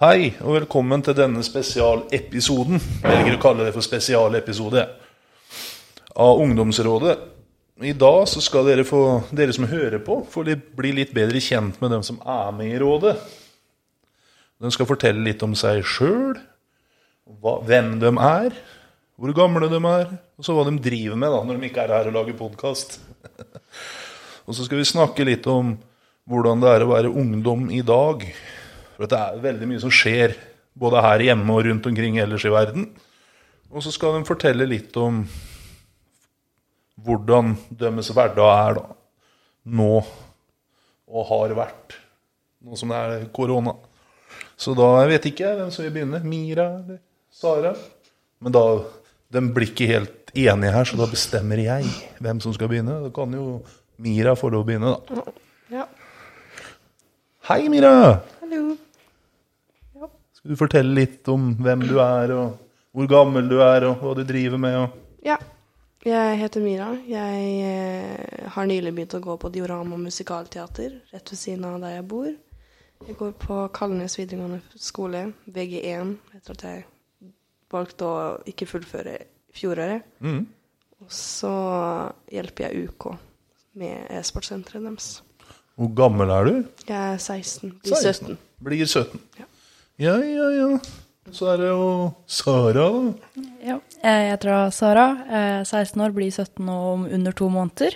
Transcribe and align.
Hei, 0.00 0.30
og 0.40 0.54
velkommen 0.54 1.02
til 1.04 1.12
denne 1.12 1.42
spesialepisoden. 1.44 2.78
Jeg 2.80 3.04
velger 3.04 3.34
å 3.36 3.40
kalle 3.42 3.66
det 3.66 3.74
for 3.74 3.84
spesialepisode 3.84 4.80
av 6.24 6.38
Ungdomsrådet. 6.40 7.16
I 7.84 7.92
dag 8.00 8.20
så 8.32 8.40
skal 8.40 8.64
dere, 8.64 8.86
få, 8.88 9.02
dere 9.36 9.52
som 9.52 9.66
hører 9.68 10.00
på, 10.00 10.22
få 10.24 10.46
bli 10.78 10.92
litt 10.96 11.10
bedre 11.12 11.42
kjent 11.44 11.82
med 11.84 11.92
dem 11.92 12.06
som 12.06 12.16
er 12.24 12.48
med 12.56 12.72
i 12.72 12.78
rådet. 12.80 13.12
De 14.56 14.70
skal 14.72 14.88
fortelle 14.88 15.20
litt 15.20 15.44
om 15.44 15.52
seg 15.52 15.82
sjøl, 15.84 16.38
hvem 17.68 17.90
de 18.00 18.12
er, 18.30 18.56
hvor 19.20 19.34
gamle 19.36 19.68
de 19.68 19.82
er, 19.82 20.14
og 20.40 20.46
så 20.48 20.56
hva 20.56 20.64
de 20.70 20.80
driver 20.80 21.20
med 21.20 21.34
da, 21.34 21.42
når 21.44 21.58
de 21.60 21.68
ikke 21.68 21.82
er 21.84 21.92
her 21.98 22.08
og 22.08 22.16
lager 22.16 22.38
podkast. 22.38 22.96
og 24.46 24.56
så 24.56 24.64
skal 24.64 24.80
vi 24.80 24.88
snakke 24.94 25.28
litt 25.28 25.44
om 25.44 25.74
hvordan 26.24 26.64
det 26.64 26.72
er 26.72 26.86
å 26.86 26.90
være 26.94 27.12
ungdom 27.12 27.68
i 27.68 27.82
dag. 27.84 28.24
For 29.00 29.08
det 29.08 29.16
er 29.16 29.38
veldig 29.40 29.64
mye 29.64 29.80
som 29.80 29.92
skjer 29.96 30.34
både 30.76 31.00
her 31.00 31.22
hjemme 31.24 31.54
og 31.54 31.64
rundt 31.64 31.86
omkring 31.88 32.18
ellers 32.20 32.44
i 32.44 32.50
verden. 32.52 32.90
Og 33.72 33.80
så 33.80 33.88
skal 33.94 34.18
de 34.18 34.26
fortelle 34.28 34.66
litt 34.68 34.92
om 35.00 35.22
hvordan 37.00 37.54
deres 37.80 38.10
hverdag 38.12 38.50
er 38.52 38.76
da, 38.76 38.82
nå 39.72 39.94
og 41.10 41.24
har 41.30 41.54
vært, 41.56 41.96
nå 42.60 42.76
som 42.76 42.92
det 42.92 42.98
er 43.00 43.24
korona. 43.32 43.72
Så 44.60 44.74
da 44.76 44.90
jeg 45.00 45.14
vet 45.14 45.30
ikke 45.30 45.54
hvem 45.62 45.72
som 45.72 45.86
vil 45.86 45.94
begynne. 45.94 46.20
Mira 46.20 46.68
eller 46.82 47.00
Sara? 47.32 47.72
Men 48.44 48.52
da 48.52 48.64
De 49.30 49.40
blir 49.54 49.70
ikke 49.70 49.86
helt 49.86 50.32
enige 50.34 50.72
her, 50.74 50.84
så 50.84 50.96
da 50.98 51.06
bestemmer 51.06 51.60
jeg 51.62 51.86
hvem 52.18 52.40
som 52.42 52.52
skal 52.52 52.68
begynne. 52.68 52.98
Da 53.06 53.12
kan 53.14 53.32
jo 53.32 53.62
Mira 54.02 54.34
få 54.34 54.50
lov 54.50 54.64
å 54.64 54.68
begynne, 54.68 54.92
da. 54.92 55.24
Ja. 55.70 55.86
Hei, 57.46 57.62
Mira! 57.70 57.94
Hallo. 58.42 58.89
Skal 60.40 60.54
du 60.54 60.56
fortelle 60.56 60.94
litt 60.96 61.28
om 61.28 61.50
hvem 61.60 61.82
du 61.84 61.98
er, 62.00 62.30
og 62.32 62.94
hvor 62.96 63.08
gammel 63.12 63.48
du 63.50 63.58
er, 63.60 63.84
og 63.84 64.00
hva 64.00 64.14
du 64.16 64.22
driver 64.24 64.60
med? 64.62 64.76
Og... 64.80 65.18
Ja. 65.26 65.36
Jeg 66.00 66.38
heter 66.40 66.62
Mira. 66.64 66.86
Jeg 67.04 67.48
eh, 67.68 68.46
har 68.54 68.68
nylig 68.70 68.94
begynt 68.96 69.18
å 69.18 69.20
gå 69.20 69.34
på 69.36 69.50
Diorama 69.52 69.98
musikalteater 70.00 70.94
rett 71.10 71.28
ved 71.28 71.36
siden 71.36 71.66
av 71.68 71.76
der 71.82 71.98
jeg 71.98 72.06
bor. 72.08 72.30
Jeg 73.04 73.18
går 73.18 73.34
på 73.42 73.58
Kalnes 73.76 74.16
videregående 74.16 74.62
skole, 74.80 75.26
VG1, 75.44 76.16
etter 76.38 76.56
at 76.56 76.64
jeg 76.64 77.30
valgte 77.76 78.08
å 78.08 78.16
ikke 78.48 78.70
fullføre 78.72 79.18
fjoråret. 79.52 80.08
Mm. 80.24 80.46
Og 81.04 81.12
så 81.12 81.52
hjelper 82.32 82.70
jeg 82.70 82.88
UK 82.88 83.10
med 83.80 84.08
e-sportsenteret 84.16 84.88
deres. 84.88 85.12
Hvor 85.76 85.92
gammel 86.00 86.32
er 86.32 86.48
du? 86.48 86.58
Jeg 86.88 86.96
er 86.96 87.20
16, 87.20 87.76
blir 87.84 88.00
16. 88.08 88.40
17. 88.40 88.44
Blir 88.64 88.88
17. 88.88 89.26
Ja. 89.36 89.50
Ja, 90.00 90.16
ja. 90.24 90.48
ja. 90.56 90.72
Så 91.30 91.46
er 91.52 91.60
det 91.60 91.68
jo 91.70 91.88
Sara, 92.26 92.72
da. 92.74 93.42
Ja, 93.62 93.76
jeg 94.02 94.30
heter 94.32 94.70
Sara. 94.74 95.06
Jeg 95.28 95.50
er 95.60 95.66
16 95.68 96.02
år, 96.02 96.14
blir 96.16 96.30
17 96.32 96.70
om 96.74 97.04
under 97.06 97.36
to 97.36 97.50
måneder. 97.52 97.94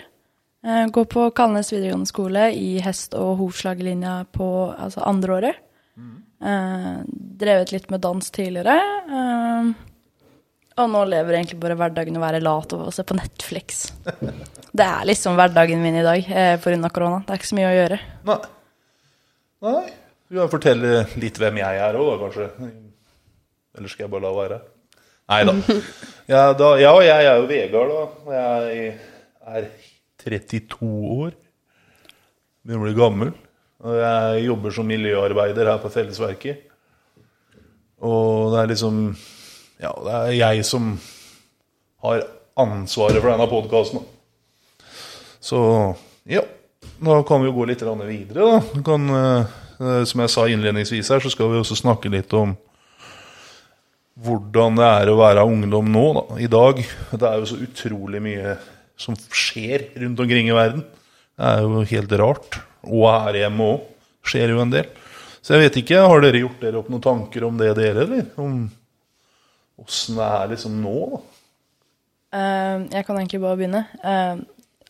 Jeg 0.65 0.93
går 0.97 1.09
på 1.13 1.25
Kalnes 1.37 1.73
videregående 1.73 2.09
skole 2.09 2.47
i 2.57 2.79
hest- 2.85 3.17
og 3.19 3.35
hovslaglinja 3.41 4.23
på 4.33 4.47
altså 4.73 5.03
andre 5.05 5.35
året. 5.39 5.65
Eh, 6.45 7.01
drevet 7.41 7.73
litt 7.73 7.91
med 7.91 8.01
dans 8.05 8.31
tidligere. 8.31 8.77
Eh, 9.19 9.73
og 10.75 10.91
nå 10.91 11.03
lever 11.09 11.39
egentlig 11.39 11.61
bare 11.63 11.77
hverdagen 11.79 12.17
å 12.19 12.23
være 12.23 12.43
lat 12.43 12.73
og 12.77 12.89
se 12.95 13.05
på 13.07 13.17
Netflix. 13.19 13.87
Det 14.75 14.85
er 14.85 15.05
liksom 15.07 15.37
hverdagen 15.39 15.83
min 15.85 16.01
i 16.01 16.07
dag 16.07 16.31
eh, 16.31 16.57
pga. 16.61 16.89
korona. 16.91 17.21
Det 17.25 17.33
er 17.35 17.41
ikke 17.41 17.51
så 17.53 17.59
mye 17.61 17.69
å 17.71 17.77
gjøre. 17.77 18.01
Nei. 18.31 18.41
Nei. 19.65 19.85
Du 20.35 20.41
kan 20.41 20.51
fortelle 20.51 21.05
litt 21.23 21.37
hvem 21.39 21.61
jeg 21.61 21.79
er 21.79 21.95
òg, 21.95 22.17
kanskje. 22.25 22.49
Eller 23.79 23.91
skal 23.93 24.09
jeg 24.09 24.11
bare 24.11 24.25
la 24.25 24.33
være? 24.35 24.57
Nei 25.31 25.39
da. 25.47 25.55
Ja, 26.33 26.41
da. 26.59 26.73
ja, 26.81 26.91
jeg 27.05 27.29
er 27.29 27.39
jo 27.39 27.47
Vegard, 27.47 27.93
da. 27.95 28.35
Jeg 28.35 28.89
er 29.47 29.69
32 30.25 30.91
år. 31.21 31.39
Begynner 32.67 32.83
å 32.83 32.89
bli 32.89 32.97
gammel. 32.99 33.33
Og 33.87 34.01
jeg 34.01 34.45
jobber 34.49 34.75
som 34.75 34.91
miljøarbeider 34.91 35.71
her 35.71 35.81
på 35.85 35.95
Fellesverket. 35.95 36.67
Og 38.03 38.57
det 38.57 38.63
er 38.65 38.75
liksom 38.75 39.03
Ja, 39.85 39.95
det 40.03 40.19
er 40.19 40.37
jeg 40.41 40.67
som 40.67 40.97
har 42.03 42.27
ansvaret 42.59 43.23
for 43.23 43.31
denne 43.31 43.53
podkasten. 43.55 44.03
Så 45.39 45.61
ja. 46.27 46.43
Da 46.99 47.23
kan 47.23 47.45
vi 47.45 47.53
jo 47.53 47.61
gå 47.61 47.69
litt 47.71 47.85
videre, 47.85 48.57
da. 48.57 48.65
Du 48.75 48.83
Kan, 48.83 49.13
eh, 49.15 49.61
som 49.79 50.23
jeg 50.23 50.33
sa 50.33 50.47
innledningsvis 50.49 51.11
her, 51.13 51.23
så 51.25 51.33
skal 51.33 51.51
vi 51.53 51.61
også 51.61 51.77
snakke 51.79 52.13
litt 52.13 52.33
om 52.37 52.55
hvordan 54.25 54.79
det 54.79 54.87
er 54.87 55.11
å 55.11 55.19
være 55.19 55.47
ungdom 55.49 55.89
nå, 55.91 56.05
da, 56.19 56.25
i 56.45 56.51
dag. 56.51 56.83
Det 57.11 57.27
er 57.27 57.41
jo 57.41 57.49
så 57.51 57.59
utrolig 57.65 58.21
mye 58.23 58.55
som 59.01 59.17
skjer 59.35 59.89
rundt 60.03 60.23
omkring 60.23 60.51
i 60.51 60.55
verden. 60.55 60.85
Det 61.35 61.51
er 61.51 61.65
jo 61.65 61.83
helt 61.91 62.15
rart. 62.21 62.61
Og 62.87 63.09
her 63.09 63.41
hjemme 63.43 63.73
òg 63.75 64.29
skjer 64.29 64.55
jo 64.55 64.63
en 64.63 64.73
del. 64.73 64.87
Så 65.45 65.57
jeg 65.57 65.67
vet 65.67 65.79
ikke, 65.83 66.07
har 66.09 66.23
dere 66.25 66.41
gjort 66.45 66.63
dere 66.63 66.81
opp 66.81 66.91
noen 66.93 67.05
tanker 67.05 67.45
om 67.45 67.59
det, 67.61 67.75
dere, 67.77 68.07
eller? 68.07 68.29
Om 68.41 68.63
åssen 69.83 70.21
det 70.21 70.29
er 70.39 70.53
liksom 70.55 70.79
nå, 70.81 70.99
da? 71.15 71.25
Uh, 72.35 72.79
jeg 72.91 73.07
kan 73.07 73.19
egentlig 73.19 73.43
bare 73.45 73.59
begynne. 73.61 73.83
Eh, 74.03 74.39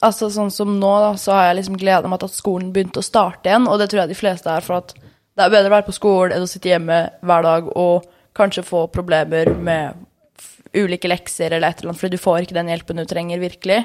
altså 0.03 0.31
Sånn 0.31 0.51
som 0.51 0.79
nå, 0.81 0.93
da, 1.01 1.13
så 1.17 1.33
har 1.33 1.47
jeg 1.49 1.57
liksom 1.63 1.77
gleda 1.81 2.09
meg 2.09 2.21
til 2.21 2.27
at 2.33 2.39
skolen 2.39 2.73
begynte 2.73 3.01
å 3.01 3.07
starte 3.07 3.47
igjen, 3.51 3.69
og 3.69 3.79
det 3.79 3.91
tror 3.91 4.01
jeg 4.05 4.09
de 4.15 4.15
fleste 4.19 4.51
er 4.51 4.61
for 4.61 4.77
at 4.83 4.95
det 5.37 5.45
er 5.45 5.51
bedre 5.51 5.71
å 5.71 5.75
være 5.77 5.87
på 5.89 5.95
skolen 5.97 6.33
enn 6.37 6.43
å 6.47 6.51
sitte 6.51 6.69
hjemme 6.71 6.99
hver 7.23 7.43
dag 7.43 7.71
og 7.77 8.05
kanskje 8.35 8.63
få 8.67 8.87
problemer 8.93 9.51
med 9.55 9.95
ulike 10.75 11.07
lekser 11.07 11.53
eller 11.55 11.69
et 11.71 11.79
eller 11.81 11.93
annet, 11.93 12.01
fordi 12.01 12.17
du 12.17 12.23
får 12.23 12.41
ikke 12.43 12.57
den 12.57 12.71
hjelpen 12.73 12.99
du 12.99 13.05
trenger 13.07 13.39
virkelig. 13.39 13.77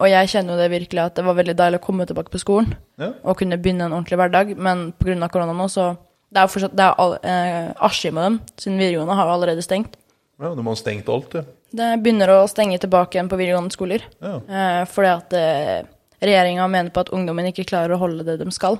Og 0.00 0.08
jeg 0.08 0.30
kjenner 0.32 0.54
jo 0.54 0.60
det 0.62 0.70
virkelig 0.72 1.02
at 1.02 1.14
det 1.18 1.24
var 1.26 1.36
veldig 1.36 1.54
deilig 1.58 1.80
å 1.80 1.84
komme 1.84 2.06
tilbake 2.08 2.32
på 2.32 2.40
skolen 2.40 2.74
Ja. 2.98 3.10
og 3.22 3.36
kunne 3.36 3.58
begynne 3.60 3.84
en 3.84 3.92
ordentlig 3.92 4.16
hverdag, 4.16 4.56
men 4.56 4.92
pga. 4.92 5.28
korona 5.28 5.52
nå, 5.52 5.68
så 5.68 5.96
Det 6.32 6.40
er 6.40 6.46
jo 6.48 6.52
fortsatt 6.58 6.74
det 6.74 6.82
er 6.82 6.94
all, 6.98 7.12
eh, 7.22 7.72
Askim 7.80 8.16
og 8.18 8.24
dem, 8.24 8.40
siden 8.58 8.78
videregående, 8.78 9.14
har 9.14 9.26
jo 9.26 9.34
allerede 9.36 9.62
stengt. 9.62 9.94
Ja, 10.40 10.52
De 10.54 10.62
har 10.64 10.74
stengt 10.74 11.08
alt, 11.08 11.32
ja. 11.34 11.42
Det 11.74 11.90
begynner 12.04 12.30
å 12.30 12.44
stenge 12.50 12.78
tilbake 12.82 13.18
igjen 13.18 13.30
på 13.30 13.38
videregående 13.40 13.74
skoler. 13.74 14.04
Ja. 14.22 14.36
Eh, 14.38 14.82
fordi 14.90 15.10
at 15.10 15.34
eh, 15.38 15.86
regjeringa 16.22 16.68
mener 16.70 16.94
på 16.94 17.02
at 17.02 17.10
ungdommen 17.14 17.50
ikke 17.50 17.66
klarer 17.66 17.96
å 17.96 18.02
holde 18.02 18.26
det 18.26 18.38
de 18.42 18.50
skal. 18.54 18.78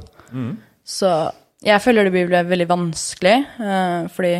Så 0.85 1.11
jeg 1.65 1.81
føler 1.81 2.07
det 2.07 2.13
blir 2.13 2.51
veldig 2.51 2.67
vanskelig, 2.69 3.39
eh, 3.65 4.03
fordi 4.13 4.35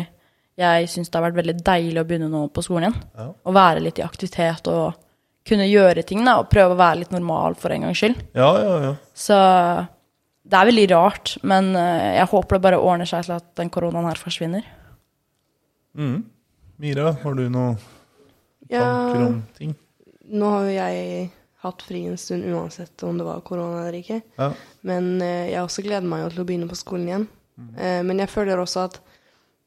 jeg 0.55 0.91
syns 0.91 1.09
det 1.09 1.17
har 1.17 1.25
vært 1.25 1.39
veldig 1.41 1.55
deilig 1.65 1.99
å 1.99 2.05
begynne 2.07 2.29
nå 2.31 2.45
på 2.53 2.63
skolen 2.63 2.87
igjen. 2.87 3.01
Ja. 3.17 3.25
Å 3.33 3.55
være 3.55 3.83
litt 3.83 3.99
i 3.99 4.05
aktivitet 4.05 4.69
og 4.71 5.01
kunne 5.45 5.67
gjøre 5.67 6.05
ting 6.07 6.23
da, 6.25 6.39
og 6.41 6.49
prøve 6.49 6.73
å 6.73 6.79
være 6.79 7.01
litt 7.03 7.11
normal 7.13 7.57
for 7.59 7.73
en 7.73 7.85
gangs 7.85 7.99
skyld. 8.01 8.21
Ja, 8.37 8.49
ja, 8.61 8.77
ja. 8.85 8.93
Så 9.17 9.35
det 10.45 10.59
er 10.59 10.69
veldig 10.69 10.85
rart, 10.93 11.35
men 11.45 11.73
eh, 11.79 12.15
jeg 12.19 12.29
håper 12.31 12.57
det 12.57 12.65
bare 12.67 12.81
ordner 12.81 13.09
seg 13.09 13.27
til 13.27 13.35
at 13.37 13.51
den 13.59 13.73
koronaen 13.73 14.07
her 14.09 14.21
forsvinner. 14.21 14.65
Mm. 15.97 16.23
Mira, 16.81 17.13
har 17.21 17.37
du 17.37 17.45
noen 18.69 18.77
Ja, 18.79 18.85
tanker 18.85 19.25
om 19.27 19.41
ting? 19.57 19.75
nå 20.29 20.49
har 20.49 20.63
jo 20.65 20.75
jeg 20.75 21.31
hatt 21.65 21.81
fri 21.81 22.03
en 22.05 22.17
stund 22.17 22.45
uansett 22.45 23.03
om 23.03 23.17
det 23.17 23.25
var 23.25 23.41
korona 23.41 23.83
eller 23.87 23.99
ikke. 23.99 24.21
Ja. 24.37 24.51
Men 24.85 25.21
eh, 25.21 25.51
jeg 25.51 25.61
også 25.63 25.81
gleder 25.85 26.05
meg 26.07 26.23
jo 26.23 26.29
til 26.35 26.43
å 26.43 26.47
begynne 26.49 26.69
på 26.69 26.77
skolen 26.77 27.07
igjen. 27.09 27.27
Eh, 27.77 28.01
men 28.05 28.19
jeg 28.21 28.29
føler 28.29 28.59
også 28.61 28.83
at 28.89 28.99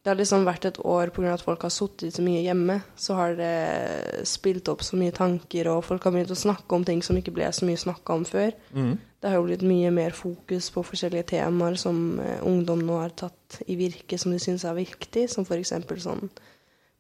det 0.05 0.13
har 0.13 0.19
liksom 0.21 0.45
vært 0.47 0.65
et 0.69 0.79
år 0.87 1.11
pga. 1.11 1.33
at 1.35 1.43
folk 1.43 1.63
har 1.67 1.73
sittet 1.75 2.15
så 2.15 2.23
mye 2.23 2.43
hjemme. 2.45 2.77
Så 2.97 3.15
har 3.19 3.35
det 3.37 4.25
spilt 4.31 4.69
opp 4.71 4.83
så 4.87 4.97
mye 4.97 5.13
tanker, 5.13 5.69
og 5.73 5.83
folk 5.85 6.05
har 6.07 6.15
begynt 6.15 6.31
å 6.31 6.39
snakke 6.39 6.75
om 6.75 6.85
ting 6.87 7.03
som 7.03 7.19
ikke 7.19 7.35
ble 7.35 7.49
så 7.53 7.67
mye 7.67 7.77
snakka 7.77 8.15
om 8.15 8.25
før. 8.25 8.55
Mm. 8.73 8.95
Det 9.19 9.29
har 9.33 9.37
jo 9.41 9.49
blitt 9.49 9.65
mye 9.67 9.91
mer 9.91 10.15
fokus 10.15 10.71
på 10.71 10.85
forskjellige 10.87 11.27
temaer 11.35 11.75
som 11.81 12.21
eh, 12.23 12.39
ungdom 12.47 12.85
nå 12.87 13.01
har 13.03 13.11
tatt 13.19 13.59
i 13.67 13.75
virke 13.77 14.19
som 14.19 14.31
de 14.33 14.39
syns 14.39 14.65
er 14.65 14.79
viktig, 14.79 15.27
som 15.29 15.43
f.eks. 15.45 15.75
sånn 16.07 16.31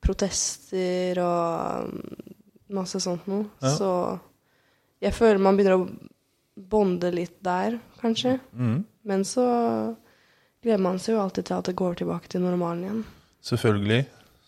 protester 0.05 1.21
og 1.23 1.89
mm, 1.93 2.35
masse 2.77 3.01
sånt 3.03 3.27
noe. 3.31 3.49
Ja. 3.63 3.75
Så 3.75 3.91
jeg 5.05 5.15
føler 5.17 5.43
man 5.43 5.59
begynner 5.59 5.79
å 5.79 5.89
bonde 6.59 7.11
litt 7.15 7.37
der, 7.45 7.79
kanskje. 8.01 8.39
Mm. 8.53 8.83
Men 9.09 9.25
så 9.27 9.47
gleder 10.63 10.83
man 10.83 10.99
seg 11.03 11.17
jo 11.17 11.23
alltid 11.23 11.49
til 11.49 11.59
at 11.61 11.71
det 11.71 11.79
går 11.79 12.01
tilbake 12.01 12.31
til 12.33 12.43
normalen 12.43 12.85
igjen. 12.85 13.05
Selvfølgelig. 13.47 14.05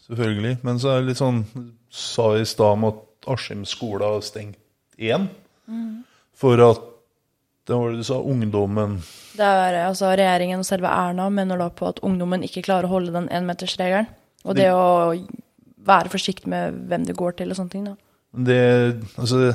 Selvfølgelig. 0.08 0.56
Men 0.67 0.81
så 0.82 0.93
er 0.93 1.00
det 1.00 1.12
litt 1.12 1.20
sånn 1.20 1.44
Sa 1.91 2.29
i 2.38 2.44
stad 2.47 2.76
om 2.76 2.85
at 2.87 2.99
Askim 3.31 3.64
skole 3.67 4.06
har 4.06 4.20
stengt 4.23 4.58
igjen. 4.99 5.29
For 6.38 6.61
at 6.62 6.87
Det 7.67 7.76
var 7.76 7.91
det 7.93 8.00
du 8.00 8.05
sa, 8.06 8.17
ungdommen 8.19 8.97
Det 9.37 9.47
er 9.47 9.76
altså 9.85 10.08
Regjeringen 10.19 10.62
og 10.62 10.67
selve 10.67 10.91
Erna 10.91 11.29
mener 11.31 11.61
da 11.61 11.69
på 11.70 11.87
at 11.91 12.00
ungdommen 12.02 12.43
ikke 12.47 12.64
klarer 12.67 12.88
å 12.88 12.94
holde 12.94 13.12
den 13.14 13.29
énmetersregelen. 13.31 14.08
Og 14.44 14.56
det 14.56 14.70
å 14.72 15.12
være 15.87 16.12
forsiktig 16.12 16.48
med 16.50 16.76
hvem 16.88 17.04
det 17.08 17.16
går 17.19 17.38
til 17.40 17.52
og 17.52 17.58
sånne 17.58 17.72
ting. 17.75 17.84
da. 17.88 17.96
Det 18.31 18.60
Altså 19.19 19.54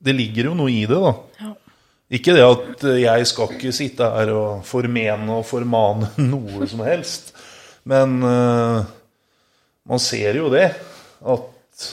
Det 0.00 0.14
ligger 0.16 0.50
jo 0.50 0.54
noe 0.56 0.72
i 0.72 0.86
det, 0.88 0.96
da. 0.96 1.12
Ja. 1.42 1.54
Ikke 2.10 2.34
det 2.34 2.42
at 2.42 2.84
jeg 2.98 3.26
skal 3.30 3.52
ikke 3.54 3.72
sitte 3.76 4.06
her 4.10 4.32
og 4.34 4.64
formene 4.66 5.36
og 5.36 5.44
formane 5.46 6.08
noe 6.32 6.66
som 6.66 6.80
helst, 6.82 7.34
men 7.86 8.16
uh, 8.24 8.80
man 9.86 10.02
ser 10.02 10.40
jo 10.40 10.48
det. 10.50 10.72
At 11.20 11.84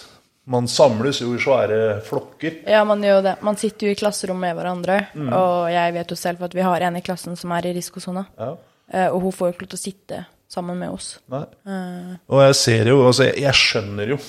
man 0.48 0.70
samles 0.72 1.20
jo 1.20 1.34
i 1.36 1.42
svære 1.44 2.00
flokker. 2.08 2.62
Ja, 2.72 2.86
man 2.88 3.04
gjør 3.04 3.20
det. 3.26 3.36
Man 3.44 3.60
sitter 3.60 3.90
jo 3.90 3.94
i 3.94 4.00
klasserom 4.00 4.40
med 4.40 4.56
hverandre, 4.56 4.98
og 5.28 5.68
jeg 5.74 5.94
vet 6.00 6.16
jo 6.16 6.18
selv 6.18 6.48
at 6.48 6.56
vi 6.56 6.64
har 6.64 6.88
en 6.88 6.98
i 6.98 7.04
klassen 7.04 7.36
som 7.36 7.52
er 7.58 7.68
i 7.68 7.76
risikosona, 7.78 8.26
Ja. 8.40 8.56
Uh, 8.88 9.10
og 9.12 9.20
hun 9.26 9.34
får 9.36 9.50
jo 9.50 9.54
ikke 9.54 9.66
lov 9.66 9.70
til 9.74 9.78
å 9.82 9.84
sitte 9.84 10.18
sammen 10.52 10.80
med 10.80 10.94
oss. 10.96 11.14
Nei. 11.32 11.44
Eh, 11.68 12.14
Og 12.32 12.42
jeg 12.46 12.56
ser 12.60 12.92
jo, 12.94 13.02
altså 13.08 13.28
jeg, 13.28 13.42
jeg 13.44 13.60
skjønner 13.60 14.14
jo 14.16 14.20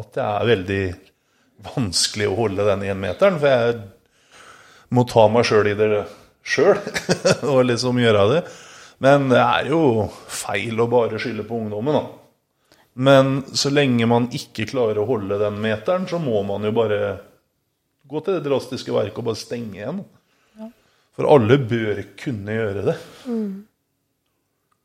at 0.00 0.12
det 0.16 0.24
er 0.26 0.48
veldig 0.50 0.82
vanskelig 1.74 2.28
å 2.30 2.36
holde 2.38 2.66
den 2.66 2.82
énmeteren, 2.92 3.38
for 3.40 3.48
jeg 3.50 3.80
må 4.94 5.04
ta 5.10 5.24
meg 5.32 5.46
sjøl 5.48 5.70
i 5.70 5.76
det 5.78 5.90
sjøl 6.44 6.76
og 7.52 7.62
liksom 7.70 7.98
gjøre 8.02 8.24
det. 8.34 8.42
Men 9.04 9.28
det 9.32 9.40
er 9.42 9.70
jo 9.72 9.80
feil 10.30 10.78
å 10.84 10.88
bare 10.90 11.18
skylde 11.22 11.46
på 11.48 11.58
ungdommen, 11.62 11.96
da. 11.96 12.04
Men 12.94 13.30
så 13.58 13.72
lenge 13.74 14.06
man 14.06 14.28
ikke 14.34 14.68
klarer 14.70 15.00
å 15.02 15.06
holde 15.08 15.38
den 15.40 15.56
meteren, 15.62 16.04
så 16.06 16.20
må 16.22 16.44
man 16.46 16.62
jo 16.62 16.70
bare 16.76 16.98
gå 18.06 18.20
til 18.22 18.36
det 18.36 18.44
drastiske 18.46 18.92
verket 18.94 19.18
og 19.18 19.26
bare 19.30 19.40
stenge 19.40 19.80
igjen. 19.80 20.02
For 21.14 21.26
alle 21.30 21.56
bør 21.62 22.02
kunne 22.18 22.54
gjøre 22.54 22.84
det. 22.90 22.94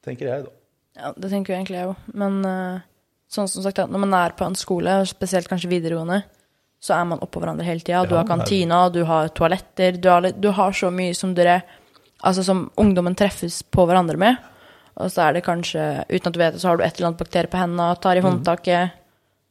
Tenker 0.06 0.30
jeg, 0.30 0.46
da. 0.48 0.56
Ja, 0.98 1.14
det 1.16 1.30
tenker 1.32 1.54
jo 1.54 1.60
egentlig 1.60 1.80
jeg 1.80 1.92
òg. 1.92 2.06
Men 2.18 2.40
uh, 2.46 2.82
sånn 3.32 3.50
som 3.52 3.64
sagt, 3.66 3.82
når 3.86 4.04
man 4.06 4.16
er 4.18 4.36
på 4.38 4.48
en 4.48 4.58
skole, 4.58 5.00
spesielt 5.10 5.50
kanskje 5.52 5.72
videregående, 5.72 6.24
så 6.80 6.96
er 6.96 7.08
man 7.10 7.22
oppå 7.24 7.42
hverandre 7.44 7.68
hele 7.68 7.84
tida. 7.84 8.06
Du 8.08 8.16
har 8.16 8.28
kantina, 8.28 8.86
du 8.90 9.04
har 9.08 9.30
toaletter, 9.36 10.00
du 10.00 10.08
har, 10.10 10.30
du 10.32 10.50
har 10.56 10.76
så 10.76 10.92
mye 10.94 11.16
som 11.18 11.36
dere 11.36 11.62
Altså 12.20 12.44
som 12.44 12.66
ungdommen 12.76 13.14
treffes 13.16 13.62
på 13.64 13.86
hverandre 13.88 14.20
med. 14.20 14.36
Og 15.00 15.08
så 15.08 15.22
er 15.24 15.38
det 15.38 15.46
kanskje, 15.46 16.04
uten 16.10 16.28
at 16.28 16.36
du 16.36 16.40
vet 16.42 16.58
det, 16.58 16.60
så 16.60 16.68
har 16.68 16.80
du 16.80 16.84
et 16.84 16.98
eller 16.98 17.14
annet 17.14 17.22
bakterie 17.22 17.48
på 17.48 17.60
hendene, 17.62 17.86
tar 18.04 18.20
i 18.20 18.24
håndtaket. 18.26 18.98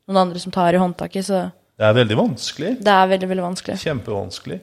Noen 0.09 0.19
andre 0.27 0.43
som 0.43 0.53
tar 0.53 0.77
i 0.77 0.83
håndtaket, 0.83 1.25
så 1.25 1.47
Det 1.81 1.87
er 1.89 1.95
veldig 1.97 2.19
vanskelig. 2.19 2.75
det 2.85 2.93
er 2.93 3.09
veldig, 3.09 3.29
veldig 3.31 3.47
vanskelig. 3.47 3.79
Kjempevanskelig. 3.81 4.59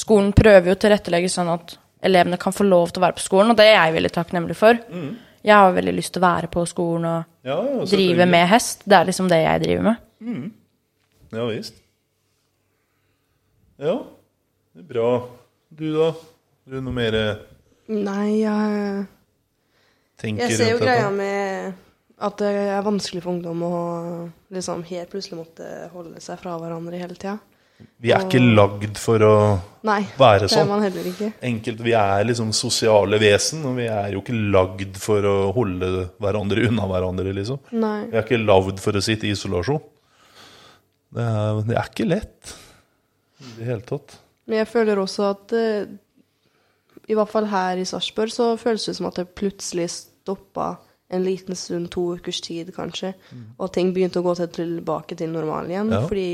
Skolen 0.00 0.32
prøver 0.32 0.70
jo 0.70 0.76
å 0.78 0.80
tilrettelegge 0.80 1.28
sånn 1.28 1.52
at 1.52 1.76
elevene 2.00 2.38
kan 2.40 2.56
få 2.56 2.64
lov 2.64 2.94
til 2.94 3.02
å 3.02 3.04
være 3.04 3.18
på 3.18 3.26
skolen, 3.26 3.52
og 3.52 3.58
det 3.60 3.66
er 3.68 3.76
jeg 3.76 3.96
veldig 3.98 4.12
takknemlig 4.16 4.56
for. 4.56 4.80
Jeg 5.44 5.56
har 5.56 5.72
veldig 5.72 5.94
lyst 5.96 6.12
til 6.14 6.20
å 6.20 6.26
være 6.26 6.50
på 6.52 6.64
skolen 6.68 7.06
og 7.08 7.46
Ja, 7.48 7.56
ja, 7.64 7.84
drive 7.88 8.26
med 8.28 8.48
hest. 8.50 8.82
Det 8.84 8.96
er 8.98 9.06
liksom 9.08 9.28
det 9.30 9.38
jeg 9.42 9.62
driver 9.64 9.86
med. 9.88 10.50
Ja 11.32 11.46
visst. 11.48 11.78
Ja, 13.80 13.94
det 14.74 14.82
er 14.84 14.88
bra. 14.90 15.06
Du, 15.70 15.86
da? 15.94 16.10
Har 16.12 16.74
Du 16.74 16.80
noe 16.84 16.92
mer 16.94 17.14
eh, 17.16 17.38
Nei, 17.90 18.42
jeg, 18.42 19.06
tenker 20.20 20.44
jeg 20.50 20.58
ser 20.58 20.74
jo 20.74 20.80
greia 20.82 21.06
dette? 21.08 21.16
med 21.16 21.86
at 22.20 22.36
det 22.42 22.50
er 22.76 22.82
vanskelig 22.84 23.22
for 23.24 23.32
ungdom 23.32 23.62
å 23.64 23.76
liksom 24.52 24.82
helt 24.90 25.10
plutselig 25.10 25.38
måtte 25.40 25.70
holde 25.94 26.20
seg 26.22 26.38
fra 26.42 26.58
hverandre 26.60 27.00
hele 27.00 27.16
tida. 27.16 27.38
Vi 28.00 28.12
er 28.16 28.24
ikke 28.24 28.40
lagd 28.40 28.96
for 29.00 29.22
å 29.26 29.34
Nei, 29.84 30.02
være 30.18 30.46
det 30.46 30.50
er 30.50 30.52
sånn. 30.54 30.68
man 30.68 30.82
heller 30.84 31.06
ikke. 31.10 31.30
Enkelt, 31.50 31.80
Vi 31.84 31.92
er 31.96 32.24
liksom 32.28 32.50
sosiale 32.56 33.18
vesen, 33.20 33.62
og 33.68 33.76
vi 33.76 33.86
er 33.92 34.12
jo 34.14 34.22
ikke 34.22 34.36
lagd 34.56 34.96
for 35.00 35.24
å 35.28 35.36
holde 35.56 36.08
hverandre 36.20 36.66
unna 36.68 36.88
hverandre, 36.88 37.32
liksom. 37.36 37.60
Nei. 37.72 38.06
Vi 38.10 38.16
er 38.16 38.24
ikke 38.24 38.40
lagd 38.42 38.80
for 38.80 38.96
å 38.96 39.02
sitte 39.04 39.28
i 39.28 39.32
isolasjon. 39.36 39.80
Det 41.10 41.24
er, 41.26 41.62
det 41.68 41.76
er 41.76 41.88
ikke 41.90 42.08
lett 42.08 42.54
i 43.40 43.54
det 43.58 43.68
hele 43.68 43.84
tatt. 43.88 44.18
Men 44.46 44.62
jeg 44.62 44.68
føler 44.70 45.00
også 45.00 45.26
at 45.30 45.52
eh, 45.56 45.90
i 47.10 47.16
hvert 47.18 47.32
fall 47.32 47.48
her 47.50 47.80
i 47.80 47.86
Sarpsborg 47.88 48.32
så 48.34 48.52
føles 48.60 48.84
det 48.86 48.96
som 48.98 49.08
at 49.10 49.18
det 49.18 49.28
plutselig 49.38 49.88
stoppa 49.96 50.76
en 51.10 51.24
liten 51.26 51.56
stund, 51.58 51.88
to 51.90 52.04
ukers 52.14 52.38
tid 52.44 52.68
kanskje, 52.76 53.14
og 53.58 53.72
ting 53.74 53.90
begynte 53.96 54.20
å 54.20 54.26
gå 54.28 54.36
tilbake 54.38 55.16
til 55.18 55.32
normalen 55.34 55.72
igjen. 55.72 55.88
Mm. 55.90 55.96
Ja. 55.96 56.04
Fordi 56.06 56.28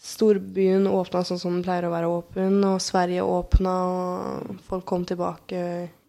storbyen 0.00 0.88
åpna 0.88 1.22
sånn 1.26 1.40
som 1.40 1.56
den 1.56 1.64
pleier 1.64 1.86
å 1.88 1.92
være 1.92 2.10
åpen, 2.10 2.60
og 2.64 2.80
Sverige 2.82 3.24
åpna, 3.26 3.74
og 3.84 4.60
folk 4.68 4.86
kom 4.88 5.04
tilbake 5.08 5.64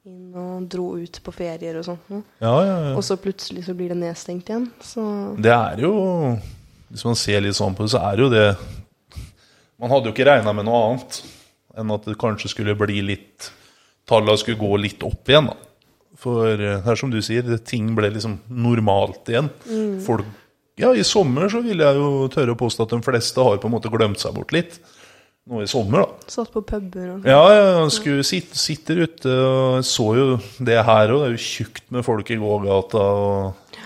inn 0.07 0.31
og 0.33 0.67
dro 0.71 0.95
ut 0.97 1.19
på 1.21 1.33
ferier 1.35 1.77
og 1.77 1.85
sånt. 1.85 2.07
Ja, 2.41 2.53
ja, 2.65 2.77
ja. 2.87 2.93
Og 2.95 3.03
så 3.05 3.19
plutselig 3.21 3.65
så 3.67 3.75
blir 3.77 3.91
det 3.91 3.99
nedstengt 3.99 4.49
igjen. 4.49 4.69
Så 4.81 5.03
Det 5.37 5.51
er 5.53 5.83
jo 5.83 6.37
Hvis 6.91 7.05
man 7.05 7.15
ser 7.15 7.43
litt 7.43 7.55
sånn 7.55 7.75
på 7.75 7.85
det, 7.85 7.93
så 7.93 8.01
er 8.03 8.17
det 8.17 8.25
jo 8.25 8.31
det 8.33 8.47
Man 9.79 9.91
hadde 9.93 10.09
jo 10.09 10.15
ikke 10.15 10.27
regna 10.27 10.51
med 10.53 10.65
noe 10.67 10.81
annet 10.89 11.21
enn 11.77 11.93
at 11.93 12.07
det 12.09 12.17
kanskje 12.19 12.49
skulle 12.51 12.75
bli 12.75 12.99
litt 13.05 13.51
Tallene 14.09 14.35
skulle 14.41 14.59
gå 14.59 14.79
litt 14.81 15.03
opp 15.05 15.29
igjen, 15.29 15.51
da. 15.51 15.55
For 16.19 16.57
her, 16.57 16.81
er 16.83 16.97
som 16.99 17.11
du 17.13 17.21
sier, 17.23 17.45
ting 17.63 17.93
ble 17.95 18.09
liksom 18.11 18.39
normalt 18.49 19.29
igjen. 19.31 19.47
Folk 20.03 20.27
Ja, 20.79 20.93
i 20.95 21.03
sommer 21.05 21.51
så 21.51 21.59
vil 21.65 21.83
jeg 21.83 21.99
jo 21.99 22.27
tørre 22.31 22.55
å 22.55 22.59
påstå 22.59 22.87
at 22.87 22.95
de 22.95 23.01
fleste 23.05 23.43
har 23.43 23.59
på 23.61 23.69
en 23.69 23.75
måte 23.75 23.91
glemt 23.91 24.21
seg 24.21 24.35
bort 24.37 24.53
litt. 24.55 24.79
Nå 25.49 25.63
i 25.63 25.67
sommer, 25.69 26.03
da. 26.05 26.29
satt 26.29 26.51
på 26.53 26.61
puber 26.61 27.15
og. 27.15 27.25
Ja, 27.25 27.41
ja, 27.49 27.85
skulle 27.93 28.23
sitte, 28.25 28.59
sitter 28.61 29.01
ute 29.07 29.31
og 29.41 29.85
så 29.87 30.05
jo 30.15 30.25
det 30.61 30.77
her 30.85 31.13
òg. 31.15 31.23
Det 31.23 31.29
er 31.31 31.33
jo 31.33 31.45
tjukt 31.47 31.87
med 31.93 32.05
folk 32.05 32.29
i 32.29 32.37
gågata. 32.39 33.01
Og, 33.01 33.79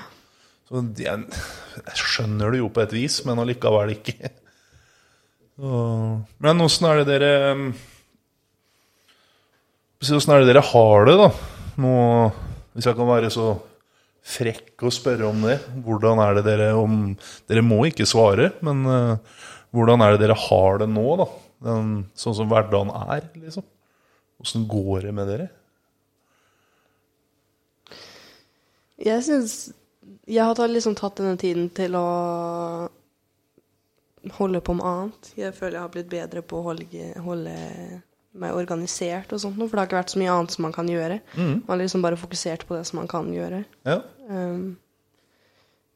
så 0.68 0.84
det, 0.84 1.08
jeg, 1.08 1.44
jeg 1.80 2.02
skjønner 2.02 2.52
det 2.52 2.60
jo 2.60 2.72
på 2.76 2.84
et 2.84 2.96
vis, 2.98 3.22
men 3.28 3.40
allikevel 3.42 3.96
ikke. 3.96 4.34
Så, 5.56 5.84
men 6.44 6.64
åssen 6.66 6.90
er 6.90 7.00
det 7.00 7.08
dere 7.14 7.34
Åssen 10.04 10.34
er 10.36 10.44
det 10.44 10.52
dere 10.52 10.66
har 10.74 11.08
det, 11.08 11.16
da? 11.18 11.30
Nå, 11.82 11.94
hvis 12.76 12.86
jeg 12.90 12.98
kan 12.98 13.08
være 13.08 13.32
så 13.34 13.54
frekk 14.26 14.86
å 14.86 14.94
spørre 14.94 15.28
om 15.30 15.44
det. 15.46 15.60
Hvordan 15.86 16.22
er 16.24 16.40
det 16.40 16.46
dere 16.48 16.72
om 16.80 17.14
Dere 17.50 17.66
må 17.66 17.84
ikke 17.90 18.08
svare, 18.10 18.52
men 18.66 18.82
uh, 18.90 19.44
hvordan 19.76 20.02
er 20.02 20.16
det 20.16 20.26
dere 20.26 20.38
har 20.48 20.82
det 20.82 20.90
nå, 20.92 21.06
da? 21.22 21.30
Den, 21.66 21.94
sånn 22.18 22.36
som 22.38 22.50
hverdagen 22.52 22.92
er, 22.94 23.30
liksom. 23.40 23.66
Åssen 24.42 24.66
går 24.70 25.08
det 25.08 25.14
med 25.16 25.30
dere? 25.32 25.48
Jeg 29.02 29.24
syns 29.26 29.56
Jeg 30.28 30.44
har 30.46 30.70
liksom 30.70 30.96
tatt 30.98 31.18
denne 31.20 31.38
tiden 31.40 31.70
til 31.76 31.96
å 31.98 32.06
holde 34.36 34.62
på 34.66 34.74
med 34.74 34.86
annet. 34.90 35.32
Jeg 35.38 35.54
føler 35.54 35.78
jeg 35.78 35.84
har 35.84 35.94
blitt 35.94 36.10
bedre 36.10 36.42
på 36.42 36.60
å 36.60 36.66
holde, 36.72 37.10
holde 37.22 37.56
meg 38.36 38.54
organisert 38.58 39.32
og 39.34 39.40
sånt, 39.40 39.56
for 39.58 39.72
det 39.72 39.80
har 39.80 39.88
ikke 39.88 39.98
vært 40.02 40.12
så 40.14 40.20
mye 40.20 40.32
annet 40.34 40.52
som 40.56 40.66
man 40.68 40.74
kan 40.76 40.88
gjøre. 40.92 41.20
Man 41.38 41.62
har 41.70 41.78
liksom 41.82 42.02
bare 42.04 42.18
fokusert 42.20 42.66
på 42.68 42.76
det 42.76 42.86
som 42.90 43.00
man 43.00 43.08
kan 43.08 43.30
gjøre. 43.34 43.62
Ja. 43.88 44.02
Um, 44.30 44.78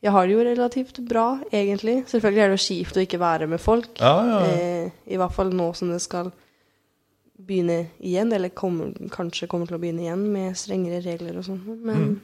jeg 0.02 0.12
har 0.16 0.28
det 0.28 0.34
jo 0.38 0.44
relativt 0.48 1.02
bra, 1.10 1.26
egentlig. 1.52 2.06
Selvfølgelig 2.08 2.40
er 2.44 2.48
det 2.54 2.56
jo 2.60 2.66
kjipt 2.70 2.96
å 2.98 3.04
ikke 3.04 3.20
være 3.20 3.48
med 3.52 3.60
folk. 3.60 3.90
Ja, 4.00 4.14
ja. 4.30 4.38
Eh, 4.48 4.92
I 5.12 5.18
hvert 5.20 5.34
fall 5.36 5.52
nå 5.52 5.74
som 5.76 5.90
det 5.92 6.00
skal 6.02 6.32
begynne 7.40 7.90
igjen, 8.00 8.32
eller 8.36 8.50
kommer, 8.56 8.94
kanskje 9.12 9.48
kommer 9.52 9.68
til 9.68 9.76
å 9.76 9.82
begynne 9.84 10.06
igjen 10.06 10.24
med 10.32 10.56
strengere 10.60 11.02
regler 11.04 11.38
og 11.42 11.46
sånt. 11.48 11.68
Men 11.84 11.98
Mm. 12.06 12.22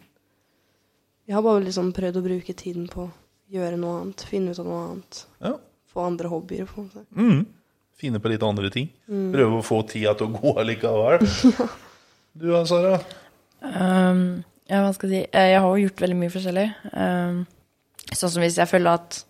jeg 1.27 1.35
har 1.35 1.41
bare 1.43 1.63
liksom 1.65 1.91
prøvd 1.93 2.15
å 2.21 2.23
bruke 2.23 2.53
tiden 2.55 2.87
på 2.87 3.09
å 3.09 3.11
gjøre 3.51 3.77
noe 3.77 4.01
annet, 4.01 4.21
finne 4.27 4.51
ut 4.51 4.59
av 4.59 4.65
noe 4.65 4.83
annet. 4.91 5.25
ja. 5.41 5.53
Få 5.95 6.01
andre 6.05 6.27
hobbyer. 6.27 6.65
på 6.65 6.81
en 6.81 6.89
måte. 6.89 7.05
Mm. 7.15 7.45
Finne 7.99 8.19
på 8.19 8.27
litt 8.31 8.43
andre 8.43 8.69
ting. 8.73 8.89
Prøve 9.07 9.61
å 9.61 9.63
få 9.65 9.81
tida 9.87 10.13
til 10.19 10.27
å 10.29 10.39
gå 10.39 10.55
allikevel. 10.61 11.25
Du 12.35 12.49
da, 12.51 12.65
Sara? 12.67 12.97
Um, 13.63 14.41
ja, 14.67 14.81
hva 14.83 14.89
skal 14.91 15.07
jeg 15.13 15.21
si? 15.23 15.29
Eh, 15.31 15.53
Jeg 15.53 15.61
har 15.63 15.69
jo 15.71 15.85
gjort 15.85 16.01
veldig 16.03 16.17
mye 16.19 16.31
forskjellig. 16.33 16.65
Um, 16.91 17.37
sånn 18.11 18.33
som 18.33 18.43
hvis 18.43 18.57
jeg 18.59 18.67
føler 18.67 18.97
at 18.99 19.21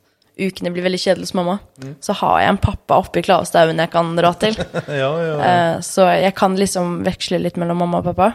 ukene 0.41 0.71
blir 0.73 0.87
veldig 0.87 0.97
kjedelige 1.03 1.29
hos 1.29 1.35
mamma, 1.37 1.59
så 2.01 2.15
har 2.17 2.39
jeg 2.41 2.49
en 2.55 2.59
pappa 2.63 2.97
oppe 3.03 3.21
i 3.21 3.25
Klavestauen 3.27 3.77
jeg 3.83 3.91
kan 3.93 4.09
dra 4.17 4.31
til. 4.41 4.57
Ja, 4.89 5.11
ja. 5.21 5.35
Uh, 5.37 5.75
så 5.85 6.07
jeg 6.17 6.33
kan 6.41 6.57
liksom 6.57 6.97
veksle 7.05 7.37
litt 7.45 7.61
mellom 7.61 7.77
mamma 7.83 8.01
og 8.01 8.09
pappa. 8.09 8.31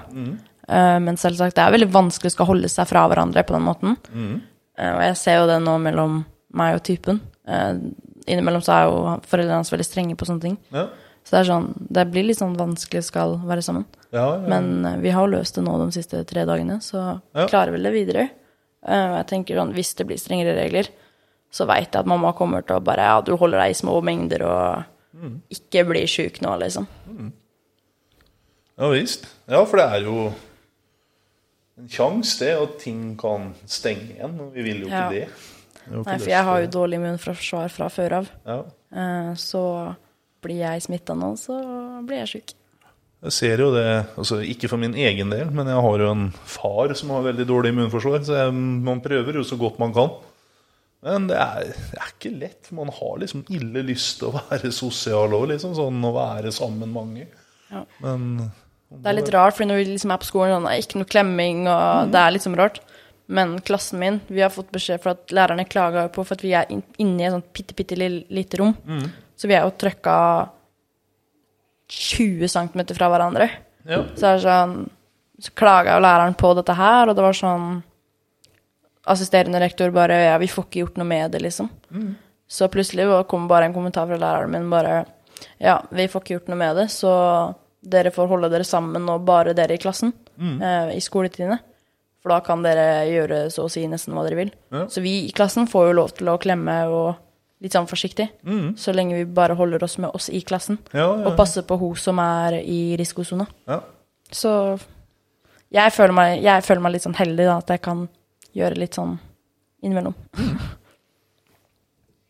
Eh, 0.70 0.98
men 1.02 1.18
selvsagt, 1.18 1.56
det 1.58 1.64
er 1.66 1.74
veldig 1.74 1.90
vanskelig 1.90 2.30
å 2.30 2.36
skal 2.36 2.48
holde 2.52 2.70
seg 2.70 2.86
fra 2.92 3.02
hverandre 3.10 3.42
på 3.42 3.56
den 3.56 3.66
måten. 3.66 3.96
Eh, 4.78 4.92
og 4.94 5.02
jeg 5.08 5.18
ser 5.18 5.40
jo 5.40 5.48
det 5.50 5.58
nå 5.66 5.74
mellom 5.82 6.20
meg 6.62 6.78
og 6.78 6.84
typen. 6.86 7.18
Innimellom 8.26 8.62
så 8.62 8.72
er 8.76 8.84
jo 8.88 8.96
foreldrene 9.30 9.60
hans 9.62 9.70
veldig 9.72 9.86
strenge 9.86 10.16
på 10.16 10.26
sånne 10.28 10.40
ting. 10.48 10.58
ja. 10.74 10.88
Så 11.22 11.34
det 11.36 11.40
er 11.42 11.48
sånn, 11.50 11.66
det 11.92 12.02
blir 12.10 12.24
litt 12.24 12.38
sånn 12.38 12.54
vanskelig 12.56 13.02
skal 13.04 13.34
være 13.44 13.62
sammen. 13.62 13.84
ja, 14.10 14.22
ja. 14.40 14.48
Men 14.48 14.84
eh, 14.88 14.96
vi 15.02 15.10
har 15.12 15.26
jo 15.28 15.34
løst 15.36 15.54
det 15.54 15.62
nå 15.66 15.74
de 15.78 15.90
siste 15.92 16.24
tre 16.24 16.46
dagene, 16.48 16.78
så 16.80 17.20
klarer 17.52 17.72
vel 17.76 17.82
det 17.84 17.92
videre. 17.92 18.24
Eh, 18.86 19.16
jeg 19.18 19.26
tenker 19.28 19.56
sånn, 19.60 19.74
hvis 19.76 19.92
det 19.98 20.06
blir 20.08 20.16
strengere 20.18 20.56
regler, 20.56 20.88
så 21.52 21.66
veit 21.68 21.90
jeg 21.92 22.00
at 22.00 22.06
mamma 22.08 22.32
kommer 22.32 22.62
til 22.64 22.76
å 22.78 22.82
bare 22.82 23.04
Ja, 23.04 23.20
du 23.20 23.36
holder 23.36 23.58
deg 23.60 23.70
i 23.74 23.78
små 23.78 24.00
mengder 24.02 24.42
og 24.48 24.84
Mm. 25.12 25.40
ikke 25.50 25.82
blir 25.88 26.06
sjuk 26.06 26.40
nå, 26.40 26.52
liksom. 26.60 26.86
ja 28.78 28.88
visst. 28.88 29.26
Ja, 29.50 29.64
for 29.66 29.76
det 29.80 29.86
er 29.90 30.04
jo 30.06 30.32
en 31.80 31.88
sjanse, 31.90 32.38
det, 32.44 32.52
at 32.56 32.78
ting 32.82 33.16
kan 33.20 33.50
stenge 33.66 34.14
igjen. 34.16 34.36
Og 34.40 34.54
vi 34.54 34.62
vil 34.62 34.82
jo 34.84 34.86
ikke 34.88 35.10
det. 35.14 35.26
Nei, 35.88 36.18
for 36.18 36.28
jeg 36.30 36.44
har 36.44 36.60
jo 36.64 36.70
dårlig 36.76 36.98
immunforsvar 37.00 37.70
fra 37.72 37.88
før 37.92 38.18
av. 38.20 38.30
Ja. 38.46 38.58
Eh, 38.92 39.34
Så 39.40 39.62
blir 40.42 40.60
jeg 40.62 40.82
smitta 40.82 41.14
nå, 41.16 41.34
så 41.40 41.56
blir 42.06 42.22
jeg 42.24 42.28
sjuk. 42.34 42.54
Jeg 43.20 43.32
ser 43.36 43.60
jo 43.60 43.68
det, 43.74 43.86
altså 44.16 44.38
ikke 44.40 44.68
for 44.72 44.80
min 44.80 44.94
egen 44.96 45.28
del, 45.28 45.50
men 45.52 45.68
jeg 45.68 45.76
har 45.84 45.98
jo 46.00 46.10
en 46.10 46.30
far 46.48 46.94
som 46.96 47.10
har 47.12 47.26
veldig 47.26 47.44
dårlig 47.50 47.74
immunforsvar, 47.74 48.22
så 48.24 48.38
jeg, 48.38 48.54
man 48.56 49.02
prøver 49.04 49.36
jo 49.36 49.42
så 49.44 49.58
godt 49.60 49.78
man 49.82 49.92
kan. 49.92 50.14
Men 51.04 51.26
det 51.28 51.36
er, 51.36 51.68
det 51.92 52.00
er 52.00 52.10
ikke 52.14 52.32
lett. 52.38 52.70
Man 52.76 52.88
har 52.92 53.20
liksom 53.20 53.44
ille 53.52 53.82
lyst 53.88 54.18
til 54.20 54.30
å 54.30 54.40
være 54.40 54.72
sosial 54.72 55.32
òg, 55.36 55.46
liksom. 55.52 55.72
Sånn 55.76 56.00
å 56.04 56.12
være 56.16 56.52
sammen 56.52 56.92
mange. 56.92 57.26
Ja. 57.70 57.84
Men 58.04 58.50
Det 58.90 59.06
er 59.12 59.16
litt 59.20 59.30
rart, 59.32 59.56
for 59.56 59.64
når 59.68 59.80
vi 59.80 59.84
liksom 59.94 60.12
er 60.12 60.20
på 60.20 60.28
skolen, 60.28 60.56
sånn, 60.56 60.66
det 60.68 60.72
er 60.76 60.84
ikke 60.84 61.00
noe 61.00 61.12
klemming, 61.12 61.62
og 61.72 62.10
det 62.12 62.20
er 62.24 62.34
liksom 62.36 62.56
rart. 62.58 62.80
Men 63.30 63.52
klassen 63.62 64.00
min, 64.02 64.16
vi 64.26 64.42
har 64.42 64.50
fått 64.50 64.72
beskjed 64.74 65.00
for 65.02 65.14
at 65.14 65.30
lærerne 65.34 65.62
klaga 65.70 66.08
på 66.10 66.24
for 66.26 66.34
at 66.34 66.42
vi 66.42 66.50
er 66.58 66.66
inne 66.72 67.20
i 67.22 67.26
et 67.28 67.34
sånt 67.36 67.52
bitte, 67.54 67.76
bitte 67.78 67.94
lite 67.96 68.58
rom. 68.58 68.72
Så 69.38 69.46
vi 69.48 69.54
er 69.54 69.62
jo 69.62 69.70
trøkka 69.78 70.16
20 71.90 72.48
cm 72.48 72.82
fra 72.96 73.08
hverandre. 73.10 73.50
ja. 73.88 74.02
Så 74.16 74.26
er 74.26 74.38
det 74.38 74.42
sånn 74.46 74.74
Så 75.40 75.54
klaga 75.56 75.94
jo 75.96 76.02
læreren 76.04 76.34
på 76.36 76.50
dette 76.58 76.74
her, 76.76 77.08
og 77.08 77.16
det 77.16 77.22
var 77.24 77.32
sånn 77.38 77.78
Assisterende 79.10 79.60
rektor 79.62 79.90
bare 79.90 80.18
Ja, 80.26 80.34
vi 80.38 80.46
får 80.52 80.66
ikke 80.68 80.82
gjort 80.84 80.98
noe 81.00 81.08
med 81.08 81.30
det, 81.32 81.40
liksom. 81.40 81.70
Så 82.50 82.68
plutselig 82.68 83.06
kom 83.30 83.46
bare 83.48 83.64
en 83.70 83.74
kommentar 83.74 84.06
fra 84.10 84.18
læreren 84.20 84.50
min 84.52 84.68
bare 84.70 85.06
Ja, 85.58 85.78
vi 85.90 86.06
får 86.08 86.20
ikke 86.22 86.34
gjort 86.36 86.48
noe 86.52 86.60
med 86.60 86.76
det, 86.76 86.88
så 86.92 87.54
dere 87.80 88.10
får 88.12 88.28
holde 88.28 88.50
dere 88.52 88.64
sammen 88.68 89.08
og 89.08 89.22
bare 89.24 89.54
dere 89.56 89.72
i 89.74 89.80
klassen 89.80 90.12
eh, 90.60 90.90
i 90.96 91.00
skoletidene. 91.00 91.56
For 92.20 92.28
da 92.34 92.40
kan 92.44 92.62
dere 92.62 93.06
gjøre 93.08 93.38
så 93.50 93.64
å 93.64 93.70
si 93.72 93.86
nesten 93.88 94.12
hva 94.16 94.26
dere 94.26 94.36
vil. 94.42 94.50
Ja. 94.74 94.86
Så 94.92 95.00
vi 95.00 95.14
i 95.26 95.32
klassen 95.32 95.66
får 95.70 95.86
jo 95.88 95.96
lov 95.96 96.10
til 96.18 96.28
å 96.28 96.38
klemme 96.42 96.74
og 96.92 97.14
litt 97.64 97.72
sånn 97.76 97.88
forsiktig. 97.88 98.26
Så 98.76 98.92
lenge 98.96 99.16
vi 99.18 99.24
bare 99.24 99.56
holder 99.56 99.82
oss 99.84 99.96
med 100.00 100.10
oss 100.16 100.28
i 100.32 100.40
klassen. 100.44 100.78
Ja, 100.92 101.06
ja, 101.16 101.26
Og 101.28 101.36
passer 101.36 101.62
på 101.64 101.76
hun 101.80 101.96
som 101.96 102.18
er 102.18 102.60
i 102.60 102.96
risikosona. 103.00 103.46
ja. 103.68 103.80
Så 104.30 104.78
jeg 105.74 105.90
føler 105.92 106.12
meg, 106.14 106.42
jeg 106.42 106.62
føler 106.62 106.80
meg 106.84 106.92
litt 106.92 107.02
sånn 107.02 107.16
heldig 107.18 107.44
da, 107.48 107.56
at 107.58 107.68
jeg 107.72 107.80
kan 107.82 108.04
gjøre 108.54 108.76
litt 108.78 108.94
sånn 108.94 109.16
innimellom. 109.82 110.14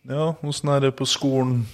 ja. 0.09 0.35
Åssen 0.43 0.69
er 0.73 0.81
det 0.87 0.93
på 0.97 1.07
skolen 1.09 1.65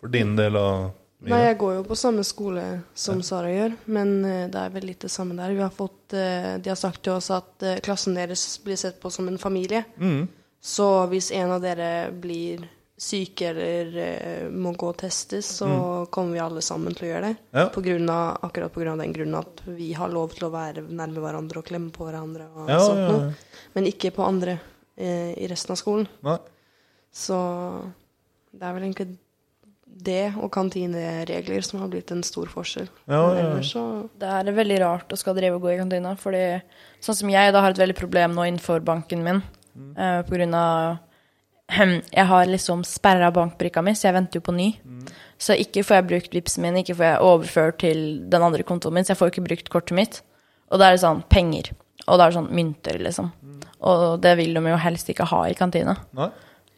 for 0.00 0.08
din 0.12 0.34
del 0.38 0.56
av 0.56 0.90
Nei, 1.32 1.42
jeg 1.48 1.58
går 1.58 1.74
jo 1.78 1.82
på 1.88 1.96
samme 1.98 2.22
skole 2.26 2.64
som 2.94 3.22
Sara 3.26 3.50
gjør, 3.50 3.74
men 3.90 4.12
eh, 4.24 4.44
det 4.52 4.62
er 4.62 4.72
vel 4.74 4.86
litt 4.90 5.02
det 5.06 5.10
samme 5.12 5.36
der. 5.38 5.54
Vi 5.56 5.64
har 5.64 5.74
fått, 5.74 6.14
eh, 6.14 6.54
de 6.62 6.70
har 6.72 6.78
sagt 6.78 7.02
til 7.06 7.16
oss 7.16 7.30
at 7.34 7.66
eh, 7.66 7.80
klassen 7.84 8.16
deres 8.18 8.44
blir 8.64 8.78
sett 8.80 9.00
på 9.02 9.10
som 9.10 9.28
en 9.28 9.38
familie. 9.40 9.84
Mm. 9.98 10.26
Så 10.62 10.86
hvis 11.10 11.32
en 11.34 11.52
av 11.56 11.62
dere 11.62 12.10
blir 12.14 12.64
syke 12.96 13.50
eller 13.52 14.48
må 14.50 14.72
gå 14.72 14.88
og 14.88 14.96
testes, 15.02 15.50
så 15.58 15.68
kommer 16.10 16.32
vi 16.32 16.40
alle 16.40 16.62
sammen 16.64 16.94
til 16.96 17.06
å 17.06 17.10
gjøre 17.10 17.28
det. 17.28 17.42
Ja. 17.58 17.66
På 17.74 17.82
grunn 17.84 18.08
av, 18.08 18.38
akkurat 18.46 18.78
av 18.80 19.02
den 19.02 19.12
grunnen 19.12 19.36
at 19.42 19.60
vi 19.68 19.90
har 19.92 20.08
lov 20.08 20.32
til 20.32 20.48
å 20.48 20.52
være 20.54 20.86
nærme 20.88 21.20
hverandre 21.20 21.60
og 21.60 21.68
klemme 21.68 21.92
på 21.92 22.08
hverandre. 22.08 22.48
og 22.54 22.72
Ja, 22.72 22.80
sånt 22.80 23.04
noe. 23.04 23.28
ja. 23.28 23.60
Men 23.76 23.90
ikke 23.90 24.14
på 24.16 24.24
andre 24.24 24.56
eh, 24.96 25.36
i 25.36 25.50
resten 25.50 25.76
av 25.76 25.80
skolen. 25.82 26.08
Nei. 26.24 26.38
Så 27.12 27.36
det 28.56 28.64
er 28.64 28.74
vel 28.76 28.88
egentlig 28.88 29.10
det 30.06 30.34
og 30.36 30.50
kantineregler 30.54 31.64
som 31.64 31.80
har 31.80 31.90
blitt 31.92 32.10
en 32.12 32.24
stor 32.26 32.50
forskjell. 32.52 32.88
Ja, 33.08 33.22
ja, 33.36 33.46
ja. 33.56 33.62
så 33.64 34.08
Det 34.18 34.28
er 34.28 34.52
veldig 34.58 34.80
rart 34.82 35.12
å 35.12 35.18
skal 35.18 35.36
drive 35.38 35.58
og 35.58 35.64
gå 35.64 35.72
i 35.74 35.80
kantina, 35.80 36.14
fordi 36.20 36.44
sånn 37.04 37.20
som 37.22 37.32
jeg 37.32 37.54
da 37.54 37.62
har 37.64 37.74
et 37.74 37.80
veldig 37.80 37.96
problem 37.98 38.36
nå 38.36 38.46
innenfor 38.46 38.84
banken 38.86 39.24
min, 39.24 39.42
eh, 39.96 40.20
på 40.26 40.36
grunn 40.36 40.54
av 40.54 41.02
jeg 41.66 42.26
har 42.30 42.46
liksom 42.46 42.84
sperra 42.86 43.32
bankbrikka 43.34 43.82
mi, 43.82 43.90
så 43.90 44.06
jeg 44.08 44.14
venter 44.14 44.38
jo 44.38 44.44
på 44.46 44.54
ny. 44.54 44.68
Så 45.38 45.56
ikke 45.58 45.82
får 45.82 45.96
jeg 45.98 46.06
brukt 46.12 46.36
vipsen 46.36 46.62
min, 46.62 46.78
ikke 46.78 46.94
får 46.94 47.08
jeg 47.08 47.24
overført 47.26 47.78
til 47.82 48.04
den 48.30 48.42
andre 48.46 48.62
kontoen 48.62 48.94
min, 48.94 49.04
så 49.04 49.14
jeg 49.14 49.20
får 49.20 49.32
ikke 49.32 49.46
brukt 49.48 49.72
kortet 49.72 49.96
mitt. 49.98 50.20
Og 50.70 50.78
da 50.78 50.86
er 50.86 50.94
det 50.94 51.02
sånn 51.02 51.24
penger. 51.28 51.72
Og 52.06 52.18
da 52.18 52.26
er 52.26 52.30
det 52.30 52.38
sånn 52.38 52.54
mynter, 52.54 53.00
liksom. 53.02 53.32
Og 53.86 54.20
det 54.22 54.36
vil 54.38 54.54
de 54.54 54.62
jo 54.62 54.78
helst 54.78 55.10
ikke 55.10 55.26
ha 55.26 55.42
i 55.50 55.58
kantina. 55.58 55.96
Nei. 56.16 56.30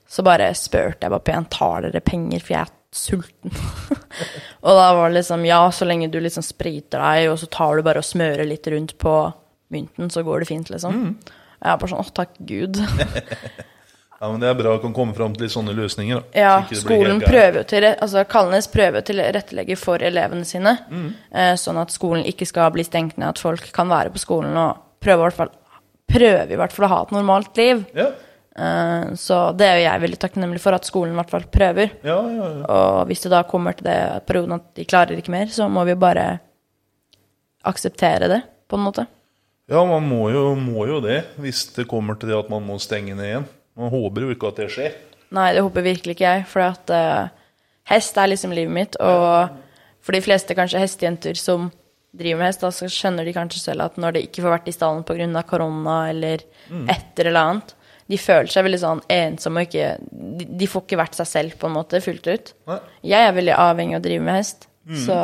Så 0.09 0.25
bare 0.25 0.49
spurte 0.57 1.05
jeg 1.05 1.13
bare 1.13 1.27
pent, 1.27 1.51
tar 1.53 1.85
dere 1.85 2.01
penger, 2.01 2.41
for 2.41 2.55
jeg 2.57 2.73
sulten. 2.95 3.53
og 4.65 4.71
da 4.79 4.87
var 4.97 5.09
det 5.11 5.19
liksom, 5.21 5.45
ja, 5.49 5.61
så 5.75 5.85
lenge 5.89 6.09
du 6.13 6.19
liksom 6.25 6.43
spriter 6.47 6.99
deg, 7.03 7.31
og 7.33 7.39
så 7.43 7.49
tar 7.53 7.77
du 7.77 7.83
bare 7.87 8.01
og 8.03 8.09
smører 8.09 8.47
litt 8.49 8.67
rundt 8.73 8.97
på 8.99 9.17
mynten, 9.75 10.09
så 10.11 10.23
går 10.25 10.41
det 10.45 10.49
fint, 10.49 10.71
liksom. 10.73 11.03
Jeg 11.59 11.73
er 11.73 11.77
bare 11.83 11.91
sånn, 11.91 12.01
åh, 12.05 12.13
takk 12.17 12.37
Gud. 12.49 12.79
Ja, 14.19 14.33
men 14.33 14.41
Det 14.43 14.49
er 14.51 14.57
bra 14.59 14.73
å 14.75 14.81
kan 14.83 14.91
komme 14.91 15.15
fram 15.15 15.31
til 15.37 15.45
litt 15.45 15.53
sånne 15.55 15.71
løsninger. 15.79 16.19
da. 16.19 16.41
Ja, 16.41 16.55
Så 16.67 16.81
skolen 16.83 17.21
prøver 17.23 17.61
jo 17.61 17.67
til, 17.71 17.85
altså 17.87 18.25
Kalnes 18.27 18.67
prøver 18.67 19.05
til 19.07 19.21
å 19.23 19.27
rettelegge 19.31 19.77
for 19.79 20.03
elevene 20.03 20.43
sine, 20.49 20.73
Mm. 20.91 21.13
eh, 21.31 21.53
sånn 21.55 21.79
at 21.79 21.93
skolen 21.95 22.25
ikke 22.27 22.45
skal 22.51 22.73
bli 22.75 22.83
stengt 22.83 23.15
ned, 23.17 23.29
at 23.29 23.39
folk 23.39 23.71
kan 23.73 23.87
være 23.89 24.11
på 24.11 24.19
skolen 24.19 24.57
og 24.59 24.81
prøve, 25.01 25.21
i 25.21 25.29
hvert 25.29 25.37
fall, 25.39 25.53
prøve 26.11 26.51
i 26.51 26.57
hvert 26.59 26.73
fall 26.75 26.87
å 26.89 26.89
ha 26.97 27.03
et 27.05 27.13
normalt 27.15 27.57
liv. 27.63 27.85
Ja, 27.95 28.09
så 29.19 29.37
det 29.55 29.67
er 29.69 29.77
jo 29.79 29.85
jeg 29.85 30.03
veldig 30.03 30.19
takknemlig 30.19 30.61
for, 30.63 30.75
at 30.75 30.87
skolen 30.89 31.15
i 31.15 31.19
hvert 31.19 31.31
fall 31.31 31.47
prøver. 31.53 31.93
ja, 32.03 32.17
ja. 32.19 32.49
ja. 32.59 32.65
Og 32.75 33.07
hvis 33.11 33.23
det 33.23 33.31
da 33.35 33.45
kommer 33.47 33.77
til 33.79 33.87
det 33.87 34.01
perioden 34.27 34.57
at 34.57 34.73
de 34.75 34.87
klarer 34.89 35.21
ikke 35.21 35.35
mer, 35.35 35.51
så 35.53 35.69
må 35.71 35.85
vi 35.87 35.95
bare 35.99 36.27
akseptere 37.69 38.31
det, 38.31 38.41
på 38.69 38.79
en 38.79 38.87
måte. 38.87 39.07
ja 39.69 39.85
man 39.85 40.07
må 40.09 40.29
jo, 40.33 40.55
må 40.57 40.87
jo 40.89 41.01
det, 41.05 41.23
hvis 41.43 41.67
det 41.77 41.89
kommer 41.91 42.19
til 42.19 42.33
det 42.33 42.39
at 42.39 42.51
man 42.51 42.65
må 42.67 42.79
stenge 42.83 43.15
ned 43.15 43.27
igjen. 43.29 43.49
Man 43.79 43.93
håper 43.95 44.27
jo 44.27 44.35
ikke 44.35 44.51
at 44.51 44.63
det 44.63 44.71
skjer. 44.75 44.95
Nei, 45.35 45.53
det 45.55 45.63
håper 45.63 45.85
virkelig 45.85 46.17
ikke 46.17 46.31
jeg, 46.31 46.47
for 46.49 46.65
at 46.65 46.91
uh, 46.91 47.29
hest 47.93 48.17
er 48.19 48.31
liksom 48.33 48.55
livet 48.57 48.75
mitt, 48.75 48.97
og 48.99 49.53
for 50.03 50.17
de 50.17 50.25
fleste 50.25 50.57
kanskje 50.57 50.81
hestejenter 50.83 51.39
som 51.39 51.69
driver 52.17 52.41
med 52.41 52.49
hest, 52.49 52.65
da, 52.65 52.73
så 52.73 52.89
skjønner 52.91 53.29
de 53.29 53.35
kanskje 53.37 53.61
selv 53.61 53.85
at 53.85 53.99
når 54.01 54.17
de 54.17 54.25
ikke 54.27 54.43
får 54.45 54.55
vært 54.57 54.71
i 54.71 54.75
stallen 54.75 55.05
pga. 55.07 55.43
korona 55.47 55.99
eller 56.11 56.45
et 56.89 57.21
eller 57.21 57.41
annet, 57.41 57.75
de 58.09 58.19
føler 58.21 58.49
seg 58.53 58.65
veldig 58.65 58.81
sånn 58.81 59.01
ensomme 59.13 59.63
og 59.63 59.69
ikke 59.69 59.89
de, 60.01 60.47
de 60.61 60.69
får 60.71 60.85
ikke 60.87 61.01
vært 61.01 61.19
seg 61.19 61.29
selv, 61.29 61.57
på 61.61 61.69
en 61.69 61.77
måte, 61.77 62.01
fullt 62.05 62.29
ut. 62.31 62.53
Nei. 62.71 62.79
Jeg 63.13 63.29
er 63.29 63.35
veldig 63.37 63.57
avhengig 63.61 63.99
av 63.99 64.01
å 64.01 64.07
drive 64.07 64.25
med 64.25 64.39
hest, 64.39 64.69
så 65.05 65.19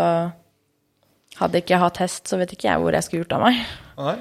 hadde 1.41 1.63
ikke 1.63 1.75
jeg 1.75 1.83
hatt 1.83 2.03
hest, 2.03 2.29
så 2.29 2.39
vet 2.41 2.53
ikke 2.55 2.69
jeg 2.69 2.83
hvor 2.83 2.95
jeg 2.95 3.07
skulle 3.07 3.25
gjort 3.25 3.37
av 3.39 3.45
meg. 3.47 3.65
Nei. 3.97 4.19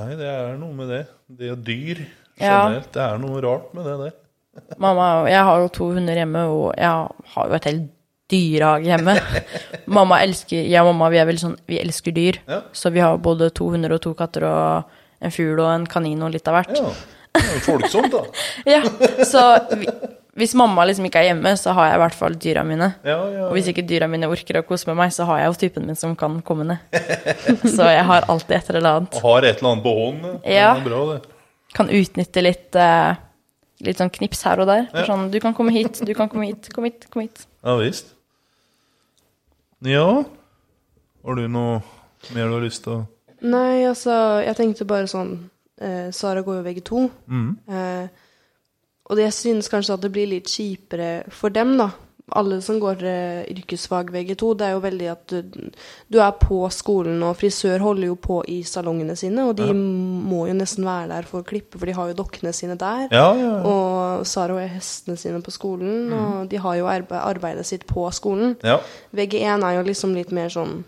Nei, 0.00 0.08
det 0.18 0.26
er 0.32 0.58
noe 0.58 0.74
med 0.74 0.90
det. 0.90 1.04
Det 1.28 1.52
er 1.52 1.62
dyr 1.66 2.02
Ja. 2.40 2.58
Det 2.80 3.02
er 3.04 3.20
noe 3.20 3.42
rart 3.44 3.72
med 3.76 3.84
det 3.86 3.96
der. 4.00 4.18
Mamma, 4.82 5.28
jeg 5.30 5.44
har 5.46 5.62
jo 5.62 5.72
to 5.76 5.90
hunder 5.94 6.16
hjemme, 6.18 6.44
og 6.50 6.70
jeg 6.78 7.34
har 7.34 7.50
jo 7.50 7.58
et 7.58 7.68
helt 7.68 7.88
dyrehage 8.30 8.86
hjemme. 8.86 9.16
mamma 9.98 10.20
elsker, 10.24 10.62
jeg 10.70 10.82
og 10.82 10.92
mamma 10.92 11.10
vi 11.12 11.18
er 11.20 11.28
veldig 11.28 11.42
sånn, 11.42 11.56
vi 11.70 11.80
elsker 11.82 12.14
dyr. 12.14 12.40
Ja. 12.48 12.60
Så 12.72 12.92
vi 12.94 13.02
har 13.02 13.18
både 13.22 13.50
to 13.54 13.70
hunder 13.74 13.96
og 13.96 14.02
to 14.04 14.14
katter 14.18 14.46
og 14.46 14.96
en 15.20 15.34
fugl 15.34 15.60
og 15.60 15.68
en 15.72 15.86
kanin 15.90 16.22
og 16.24 16.32
litt 16.34 16.48
av 16.48 16.58
hvert. 16.58 16.72
Ja, 16.78 16.92
det 17.36 17.44
er 17.44 17.52
jo 17.58 17.60
folksomt, 17.66 18.14
da. 18.14 18.24
Ja, 18.74 18.80
så 19.28 19.44
vi, 19.76 19.88
hvis 20.40 20.54
mamma 20.58 20.84
liksom 20.88 21.06
ikke 21.08 21.20
er 21.20 21.30
hjemme, 21.30 21.52
så 21.58 21.74
har 21.76 21.90
jeg 21.90 21.98
i 21.98 22.02
hvert 22.04 22.16
fall 22.16 22.36
dyra 22.40 22.62
mine. 22.66 22.92
Ja, 23.06 23.18
ja. 23.34 23.46
Og 23.48 23.56
hvis 23.56 23.70
ikke 23.72 23.84
dyra 23.86 24.08
mine 24.10 24.28
orker 24.30 24.60
å 24.60 24.64
kose 24.66 24.88
med 24.90 24.98
meg, 25.02 25.12
så 25.14 25.26
har 25.28 25.42
jeg 25.42 25.50
jo 25.50 25.58
typen 25.64 25.88
min 25.90 25.98
som 25.98 26.14
kan 26.18 26.38
komme 26.46 26.68
ned. 26.70 27.00
Så 27.76 27.88
jeg 27.90 28.04
har 28.08 28.28
alltid 28.30 28.56
et 28.56 28.70
eller 28.72 28.88
annet. 28.90 29.18
Og 29.18 29.26
Har 29.26 29.48
et 29.48 29.58
eller 29.58 29.72
annet 29.72 29.84
på 29.84 29.96
hånden. 29.98 30.38
Ja. 30.48 30.70
Bra. 30.84 31.18
Kan 31.76 31.90
utnytte 31.94 32.44
litt, 32.44 32.78
uh, 32.78 33.18
litt 33.84 34.00
sånn 34.00 34.12
knips 34.14 34.42
her 34.48 34.62
og 34.62 34.70
der. 34.70 34.88
Sånn, 35.08 35.28
du 35.34 35.38
kan 35.42 35.54
komme 35.56 35.74
hit, 35.74 36.00
du 36.06 36.14
kan 36.16 36.30
komme 36.32 36.48
hit, 36.48 36.70
kom 36.74 36.88
hit, 36.88 37.06
kom 37.12 37.26
hit. 37.26 37.44
Ja 37.66 37.76
visst. 37.76 38.14
Ja 39.84 40.06
Har 41.24 41.36
du 41.38 41.46
noe 41.48 41.78
mer 42.36 42.50
du 42.50 42.56
har 42.58 42.64
lyst 42.64 42.84
til 42.84 42.98
å 42.98 43.04
Nei, 43.40 43.86
altså, 43.88 44.12
jeg 44.44 44.58
tenkte 44.58 44.88
bare 44.88 45.08
sånn 45.10 45.32
eh, 45.80 46.10
Sara 46.12 46.44
går 46.44 46.60
jo 46.60 46.66
VG2. 46.66 47.06
Mm. 47.30 47.48
Eh, 47.70 48.28
og 49.10 49.18
det 49.18 49.26
jeg 49.26 49.38
synes 49.38 49.70
kanskje 49.72 49.96
at 49.96 50.04
det 50.04 50.12
blir 50.14 50.30
litt 50.30 50.50
kjipere 50.50 51.10
for 51.34 51.52
dem, 51.54 51.74
da. 51.80 51.90
Alle 52.38 52.60
som 52.62 52.76
går 52.78 53.00
eh, 53.10 53.48
yrkesfag 53.50 54.12
VG2, 54.14 54.50
det 54.60 54.66
er 54.68 54.76
jo 54.76 54.82
veldig 54.84 55.08
at 55.10 55.32
du, 55.48 55.64
du 56.06 56.20
er 56.22 56.36
på 56.38 56.60
skolen, 56.70 57.16
og 57.26 57.34
frisør 57.40 57.82
holder 57.82 58.06
jo 58.06 58.18
på 58.22 58.36
i 58.52 58.60
salongene 58.62 59.16
sine, 59.18 59.48
og 59.50 59.56
de 59.58 59.66
må 59.74 60.44
jo 60.46 60.54
nesten 60.54 60.86
være 60.86 61.08
der 61.10 61.26
for 61.26 61.42
å 61.42 61.48
klippe, 61.48 61.80
for 61.80 61.90
de 61.90 61.96
har 61.96 62.12
jo 62.12 62.20
dokkene 62.20 62.54
sine 62.54 62.78
der. 62.78 63.08
Ja, 63.10 63.32
ja, 63.34 63.48
ja. 63.48 63.56
Og 63.66 64.28
Sara 64.30 64.60
har 64.60 64.70
hestene 64.76 65.18
sine 65.18 65.42
på 65.42 65.56
skolen, 65.56 66.12
og 66.14 66.46
de 66.52 66.62
har 66.62 66.78
jo 66.78 66.86
arbe 66.92 67.18
arbeidet 67.18 67.66
sitt 67.66 67.88
på 67.90 68.06
skolen. 68.14 68.54
ja. 68.62 68.78
VG1 69.16 69.66
er 69.66 69.80
jo 69.80 69.86
liksom 69.90 70.14
litt 70.14 70.30
mer 70.30 70.52
sånn 70.54 70.84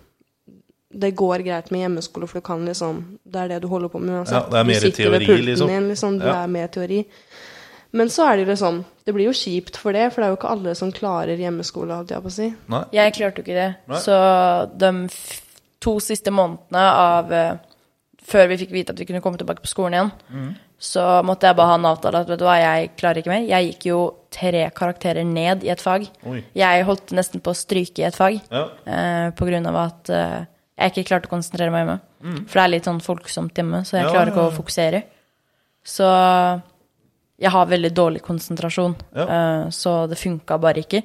Det 0.95 1.15
går 1.17 1.43
greit 1.47 1.71
med 1.73 1.81
hjemmeskole, 1.87 2.27
for 2.29 2.41
du 2.41 2.45
kan 2.47 2.65
liksom 2.67 3.19
Det 3.25 3.41
er 3.41 3.49
det 3.49 3.63
du 3.63 3.69
holder 3.69 3.89
på 3.89 4.01
med 4.01 4.15
uansett. 4.21 4.35
Ja, 4.35 4.49
det 4.51 4.59
er 4.61 4.65
mer 4.69 4.75
du 4.81 4.87
sitter 4.91 5.11
ved 5.11 5.21
teori, 5.21 5.27
pulten 5.33 5.47
liksom. 5.47 5.69
Din, 5.69 5.89
liksom. 5.89 6.19
Du 6.21 6.27
Ja. 6.27 6.43
er 6.43 6.47
mer 6.49 6.67
teori. 6.69 7.05
Men 7.93 8.09
så 8.09 8.25
er 8.33 8.37
det 8.37 8.47
jo 8.47 8.53
liksom 8.53 8.85
Det 9.05 9.15
blir 9.15 9.25
jo 9.27 9.33
kjipt 9.33 9.77
for 9.77 9.93
det, 9.93 10.13
for 10.13 10.21
det 10.23 10.27
er 10.27 10.31
jo 10.33 10.37
ikke 10.37 10.51
alle 10.53 10.75
som 10.75 10.93
klarer 10.93 11.37
hjemmeskole, 11.37 11.95
holdt 11.97 12.11
jeg 12.11 12.23
på 12.23 12.29
å 12.29 12.33
si. 12.33 12.55
Nei. 12.69 12.85
Jeg 12.93 13.13
klarte 13.15 13.37
jo 13.41 13.43
ikke 13.43 13.59
det. 13.59 13.75
Nei. 13.89 13.99
Så 13.99 14.79
de 14.79 14.93
f 15.11 15.41
to 15.81 15.97
siste 15.99 16.31
månedene 16.31 16.79
av 16.79 17.33
uh, 17.33 17.57
før 18.23 18.47
vi 18.53 18.57
fikk 18.61 18.71
vite 18.71 18.91
at 18.95 18.99
vi 19.01 19.05
kunne 19.09 19.21
komme 19.21 19.37
tilbake 19.41 19.61
på 19.65 19.67
skolen 19.67 19.97
igjen, 19.97 20.55
så 20.79 21.23
måtte 21.27 21.49
jeg 21.49 21.57
bare 21.59 21.67
ha 21.73 21.75
en 21.75 21.85
avtale 21.91 22.21
at 22.23 22.29
vet 22.31 22.39
du 22.39 22.45
hva, 22.47 22.55
jeg 22.61 22.93
klarer 22.97 23.19
ikke 23.19 23.33
mer. 23.33 23.43
Jeg 23.49 23.67
gikk 23.73 23.87
jo 23.91 23.99
tre 24.31 24.71
karakterer 24.71 25.25
ned 25.27 25.65
i 25.67 25.71
et 25.75 25.81
fag. 25.83 26.07
Oi. 26.31 26.45
Jeg 26.55 26.85
holdt 26.87 27.11
nesten 27.19 27.41
på 27.43 27.51
å 27.51 27.59
stryke 27.59 27.99
i 27.99 28.07
et 28.07 28.15
fag 28.15 28.41
Ja. 28.51 28.69
uh, 28.87 29.31
på 29.35 29.47
grunn 29.51 29.67
av 29.67 29.75
at 29.77 30.11
eh, 30.11 30.45
jeg 30.79 30.93
ikke 30.93 31.09
klarte 31.11 31.29
å 31.29 31.35
konsentrere 31.35 31.71
meg 31.71 31.85
hjemme. 31.85 31.99
For 32.49 32.59
det 32.59 32.65
er 32.65 32.73
litt 32.73 32.89
sånn 32.89 33.03
folksomt 33.05 33.55
hjemme, 33.59 33.83
så 33.85 33.99
jeg 33.99 34.07
Mm. 34.07 34.09
Ja, 34.09 34.13
klarer 34.15 34.33
ikke 34.33 34.47
å 34.49 34.57
fokusere. 34.57 35.03
Så 35.85 36.07
jeg 37.43 37.51
har 37.51 37.67
veldig 37.67 37.93
dårlig 37.93 38.23
konsentrasjon, 38.23 38.97
eh, 39.15 39.69
så 39.71 40.09
det 40.09 40.19
funka 40.19 40.59
bare 40.61 40.85
ikke. 40.85 41.03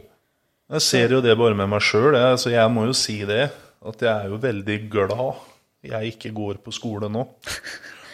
Jeg 0.69 0.81
ser 0.81 1.09
jo 1.09 1.21
det 1.21 1.37
bare 1.37 1.55
med 1.55 1.69
meg 1.69 1.81
sjøl, 1.81 2.13
så 2.37 2.51
jeg 2.51 2.69
må 2.69 2.85
jo 2.85 2.93
si 2.93 3.23
det. 3.25 3.51
At 3.85 4.01
jeg 4.01 4.09
er 4.09 4.27
jo 4.27 4.37
veldig 4.37 4.89
glad 4.89 5.35
jeg 5.83 6.13
ikke 6.15 6.33
går 6.33 6.57
på 6.63 6.73
skole 6.73 7.09
nå. 7.09 7.23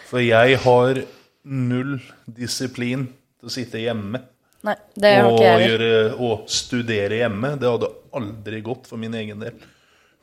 For 0.09 0.19
jeg 0.19 0.59
har 0.61 0.99
null 1.43 1.97
disiplin 2.29 3.07
til 3.39 3.49
å 3.49 3.51
sitte 3.51 3.81
hjemme 3.81 4.21
Nei, 4.63 4.75
det 4.95 5.17
og, 5.25 5.41
gjøre, 5.41 5.87
og 6.23 6.45
studere 6.47 7.17
hjemme. 7.19 7.55
Det 7.59 7.67
hadde 7.67 7.89
aldri 8.15 8.61
gått 8.63 8.85
for 8.87 9.01
min 9.01 9.15
egen 9.19 9.41
del. 9.41 9.57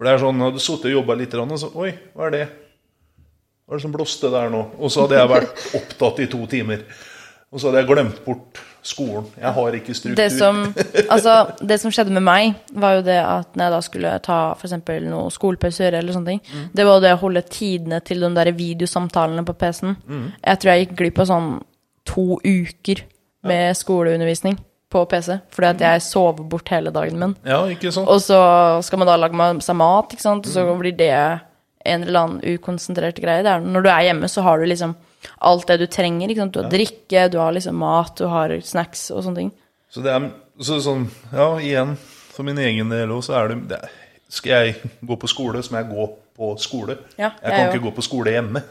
For 0.01 0.09
det 0.09 0.15
er 0.15 0.23
sånn, 0.23 0.39
hadde 0.41 0.61
sittet 0.65 0.87
og 0.89 0.95
jobba 0.95 1.15
litt, 1.21 1.35
og 1.37 1.51
så 1.61 1.69
Oi, 1.77 1.91
hva 2.17 2.31
er 2.31 2.33
det? 2.33 2.45
Hva 3.69 3.75
er 3.75 3.77
det 3.77 3.85
som 3.85 3.93
blåste 3.93 4.31
der 4.33 4.49
nå? 4.49 4.63
Og 4.81 4.89
så 4.89 5.03
hadde 5.05 5.19
jeg 5.19 5.29
vært 5.29 5.65
opptatt 5.83 6.23
i 6.25 6.27
to 6.33 6.39
timer. 6.49 6.87
Og 7.53 7.61
så 7.61 7.69
hadde 7.69 7.83
jeg 7.83 7.89
glemt 7.91 8.23
bort 8.25 8.63
skolen. 8.81 9.27
Jeg 9.37 9.53
har 9.59 9.77
ikke 9.77 9.97
struktur. 9.99 10.17
Det 10.17 10.31
som, 10.33 10.63
altså, 11.13 11.35
det 11.61 11.77
som 11.83 11.93
skjedde 11.93 12.15
med 12.17 12.25
meg, 12.25 12.57
var 12.73 12.97
jo 12.97 13.05
det 13.11 13.19
at 13.21 13.53
når 13.53 13.67
jeg 13.67 13.75
da 13.75 13.83
skulle 13.91 14.15
ta 14.25 14.39
eksempel 14.57 15.05
noen 15.11 15.37
skolepauser, 15.37 15.99
eller 16.01 16.17
sånne 16.17 16.33
ting, 16.33 16.41
Mm. 16.49 16.65
det 16.81 16.89
var 16.89 17.05
det 17.05 17.13
å 17.13 17.21
holde 17.27 17.45
tidene 17.53 18.01
til 18.01 18.25
de 18.25 18.33
der 18.41 18.53
videosamtalene 18.57 19.45
på 19.45 19.59
PC-en. 19.61 19.99
Mm. 20.09 20.25
Jeg 20.47 20.63
tror 20.65 20.73
jeg 20.73 20.87
gikk 20.87 20.97
glipp 21.03 21.21
av 21.21 21.29
sånn 21.35 21.53
to 22.09 22.27
uker 22.41 23.05
med 23.45 23.77
skoleundervisning 23.77 24.57
på 24.91 25.05
PC, 25.09 25.37
fordi 25.55 25.69
at 25.71 25.81
jeg 25.81 26.03
sover 26.03 26.43
bort 26.51 26.69
hele 26.69 26.91
dagen 26.91 27.19
min. 27.19 27.37
Ja, 27.47 27.63
ikke 27.71 27.93
sant? 27.95 28.09
Og 28.11 28.19
så 28.21 28.41
skal 28.83 28.99
man 28.99 29.07
da 29.09 29.17
lage 29.17 29.63
seg 29.63 29.77
mat, 29.79 30.11
ikke 30.17 30.21
sant, 30.27 30.47
og 30.47 30.53
så 30.53 30.65
Mm. 30.67 30.79
blir 30.81 30.97
det 30.97 31.41
en 31.87 32.03
eller 32.03 32.21
annen 32.21 32.41
ukonsentrert 32.59 33.21
greie. 33.23 33.43
Det 33.43 33.47
er, 33.55 33.61
når 33.61 33.83
du 33.83 33.89
er 33.89 34.03
hjemme, 34.11 34.29
så 34.29 34.43
har 34.43 34.59
du 34.59 34.67
liksom 34.67 34.97
alt 35.41 35.67
det 35.67 35.79
du 35.79 35.87
trenger. 35.87 36.29
Ikke 36.29 36.43
sant? 36.43 36.53
Du 36.53 36.63
har 36.63 36.71
drikke, 36.71 37.31
du 37.31 37.39
har 37.39 37.53
liksom 37.53 37.75
mat, 37.75 38.15
du 38.17 38.27
har 38.27 38.49
snacks 38.61 39.11
og 39.11 39.23
sånne 39.25 39.37
ting. 39.37 39.53
Så 39.91 40.03
det 40.03 40.13
er 40.13 40.31
så 40.61 40.81
sånn, 40.81 41.09
ja, 41.33 41.57
igjen, 41.59 41.97
for 42.35 42.43
min 42.43 42.59
egen 42.59 42.89
del 42.91 43.09
også, 43.09 43.31
så 43.33 43.45
er 43.45 43.49
det, 43.49 43.69
det 43.69 43.79
er- 43.83 43.89
Skal 44.31 44.51
jeg 44.53 44.75
gå 45.05 45.17
på 45.19 45.27
skole, 45.29 45.59
så 45.59 45.73
må 45.73 45.79
jeg 45.83 45.91
gå 45.91 46.05
på 46.39 46.59
skole. 46.61 46.99
Ja, 47.19 47.31
jeg 47.43 47.51
jeg 47.51 47.51
kan 47.53 47.67
jo. 47.67 47.73
ikke 47.73 47.85
gå 47.91 47.95
på 47.97 48.03
skole 48.03 48.31
hjemme. 48.31 48.63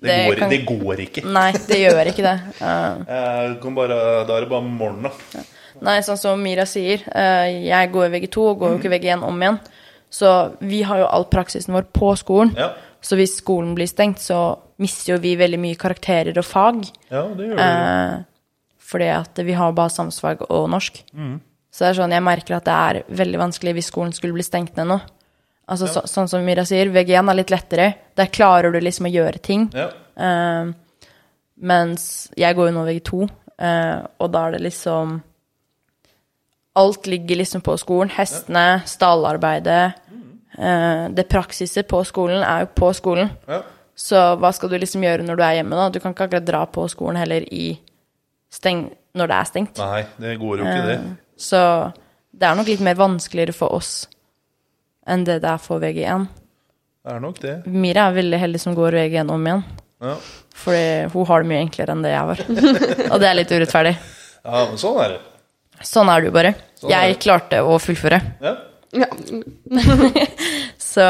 Det, 0.00 0.06
Det 0.08 0.26
går, 0.28 0.36
kan- 0.38 0.50
det 0.50 0.66
går 0.66 0.96
ikke. 1.02 1.24
Nei, 1.26 1.52
det 1.52 1.78
gjør 1.82 2.06
ikke 2.06 2.22
det. 2.22 2.40
Uh. 2.62 3.04
Jeg 3.08 3.60
kan 3.60 3.74
bare, 3.74 4.24
da 4.26 4.36
er 4.36 4.40
det 4.40 4.48
bare 4.48 4.62
morgenen, 4.62 5.02
da. 5.02 5.40
Nei, 5.82 5.98
sånn 6.06 6.18
som 6.18 6.40
Mira 6.42 6.66
sier, 6.68 7.02
eh, 7.14 7.66
jeg 7.68 7.92
går 7.92 8.06
i 8.08 8.12
VG2 8.16 8.46
og 8.50 8.58
går 8.62 8.72
jo 8.74 8.78
ikke 8.80 8.92
VG1 8.94 9.22
om 9.26 9.42
igjen. 9.42 9.60
Så 10.10 10.30
vi 10.60 10.82
har 10.82 10.98
jo 10.98 11.06
all 11.06 11.24
praksisen 11.30 11.74
vår 11.74 11.86
på 11.94 12.14
skolen. 12.18 12.54
Ja, 12.58 12.72
Så 13.00 13.16
hvis 13.16 13.38
skolen 13.40 13.74
blir 13.74 13.86
stengt, 13.88 14.18
så 14.20 14.58
mister 14.78 15.14
jo 15.14 15.20
vi 15.22 15.36
veldig 15.36 15.58
mye 15.58 15.76
karakterer 15.78 16.36
og 16.36 16.44
fag. 16.44 16.82
ja 17.10 17.22
det 17.36 17.46
gjør 17.48 17.56
vi. 17.56 17.62
Eh, 17.62 18.24
fordi 18.90 19.08
at 19.14 19.38
vi 19.46 19.52
har 19.52 19.72
bare 19.72 19.88
samfunnsfag 19.94 20.42
og 20.50 20.68
norsk. 20.68 21.04
Så 21.70 21.78
det 21.84 21.88
er 21.88 22.02
sånn, 22.02 22.10
jeg 22.12 22.22
merker 22.26 22.56
at 22.56 22.64
det 22.66 22.74
er 22.74 23.02
veldig 23.08 23.38
vanskelig 23.38 23.74
hvis 23.74 23.86
skolen 23.92 24.12
skulle 24.12 24.34
bli 24.34 24.42
stengt 24.42 24.76
ned 24.76 24.90
nå. 24.90 25.00
Altså 25.70 25.86
så, 25.86 26.02
sånn 26.10 26.28
som 26.28 26.42
Mira 26.44 26.64
sier, 26.66 26.90
VG1 26.90 27.30
er 27.30 27.38
litt 27.38 27.50
lettere. 27.54 27.94
Der 28.18 28.26
klarer 28.26 28.72
du 28.74 28.80
liksom 28.80 29.06
å 29.06 29.12
gjøre 29.14 29.38
ting. 29.38 29.68
Ja. 29.72 29.86
Eh, 30.18 30.72
mens 31.62 32.04
jeg 32.36 32.56
går 32.56 32.70
jo 32.70 32.74
nå 32.74 32.84
VG2, 32.88 33.28
eh, 33.60 33.98
og 34.18 34.32
da 34.32 34.46
er 34.48 34.56
det 34.56 34.64
liksom 34.66 35.20
Alt 36.76 37.06
ligger 37.10 37.36
liksom 37.40 37.60
på 37.66 37.74
skolen. 37.80 38.10
Hestene, 38.14 38.82
stallarbeidet. 38.86 39.92
eh, 40.58 41.08
det 41.08 41.28
praksiset 41.28 41.88
på 41.88 42.04
skolen 42.06 42.42
er 42.46 42.60
jo 42.66 42.72
på 42.74 42.92
skolen. 42.94 43.30
ja. 43.48 43.62
Så 44.00 44.16
hva 44.40 44.48
skal 44.54 44.70
du 44.70 44.78
liksom 44.78 45.02
gjøre 45.04 45.26
når 45.26 45.36
du 45.36 45.42
er 45.44 45.54
hjemme, 45.58 45.76
da? 45.76 45.90
Du 45.92 45.98
kan 46.00 46.14
ikke 46.14 46.24
akkurat 46.24 46.44
dra 46.46 46.62
på 46.72 46.86
skolen 46.88 47.18
heller 47.20 47.44
i 47.52 47.74
steng 48.50 48.86
når 49.14 49.28
det 49.28 49.36
er 49.36 49.48
stengt. 49.50 49.76
Nei, 49.82 50.04
det 50.16 50.38
går 50.40 50.62
jo 50.62 50.64
ikke, 50.64 50.86
det. 50.86 50.94
Eh, 50.94 51.10
Så 51.36 51.60
det 52.32 52.46
er 52.48 52.54
nok 52.56 52.66
litt 52.70 52.80
mer 52.80 52.94
vanskeligere 52.96 53.52
for 53.52 53.74
oss 53.76 54.06
enn 55.06 55.24
det 55.26 55.40
det 55.42 55.50
er 55.50 55.58
for 55.60 55.80
VG1. 55.82 56.24
Det 57.04 57.12
er 57.12 57.20
nok 57.20 57.38
det. 57.42 57.54
Mira 57.66 58.06
er 58.08 58.16
veldig 58.22 58.38
heldig 58.40 58.60
som 58.62 58.74
går 58.78 58.96
VG1 59.02 59.30
om 59.34 59.46
igjen. 59.50 59.64
Ja, 60.00 60.14
Fordi 60.62 61.12
hun 61.12 61.26
har 61.26 61.42
det 61.44 61.48
mye 61.52 61.60
enklere 61.66 61.92
enn 61.92 62.02
det 62.06 62.12
jeg 62.14 62.26
var. 62.30 62.42
Og 63.12 63.20
det 63.20 63.28
er 63.28 63.36
litt 63.36 63.52
urettferdig. 63.52 63.94
ja 64.44 64.64
men 64.70 64.80
sånn 64.80 65.00
er 65.04 65.08
det. 65.16 65.20
Sånn 65.82 66.08
er 66.12 66.20
du 66.26 66.30
bare. 66.34 66.54
Sånn 66.80 66.90
er 66.90 67.06
Jeg 67.06 67.14
det. 67.14 67.20
klarte 67.24 67.60
å 67.64 67.78
fullføre. 67.80 68.20
Ja. 68.42 68.54
Ja. 68.92 69.06
Så 70.78 71.04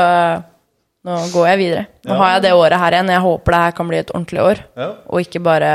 nå 1.07 1.15
går 1.33 1.47
jeg 1.49 1.59
videre. 1.63 1.85
Nå 2.05 2.13
Ja. 2.13 2.19
har 2.21 2.33
jeg 2.35 2.43
det 2.45 2.53
året 2.53 2.79
her 2.79 2.93
igjen. 2.93 3.09
Jeg 3.15 3.21
håper 3.25 3.53
det 3.55 3.61
her 3.65 3.73
kan 3.79 3.89
bli 3.89 3.99
et 3.99 4.11
ordentlig 4.15 4.41
år, 4.45 4.59
ja. 4.77 4.89
og 5.09 5.21
ikke 5.25 5.41
bare 5.43 5.71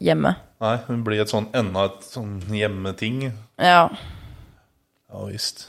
hjemme. 0.00 0.34
Nei, 0.60 0.76
det 0.88 0.98
blir 1.04 1.20
et 1.20 1.28
sånn, 1.32 1.48
enda 1.56 1.84
et 1.90 2.04
sånn 2.04 2.40
hjemmeting. 2.52 3.32
Ja, 3.58 3.88
Ja 5.12 5.24
visst. 5.30 5.66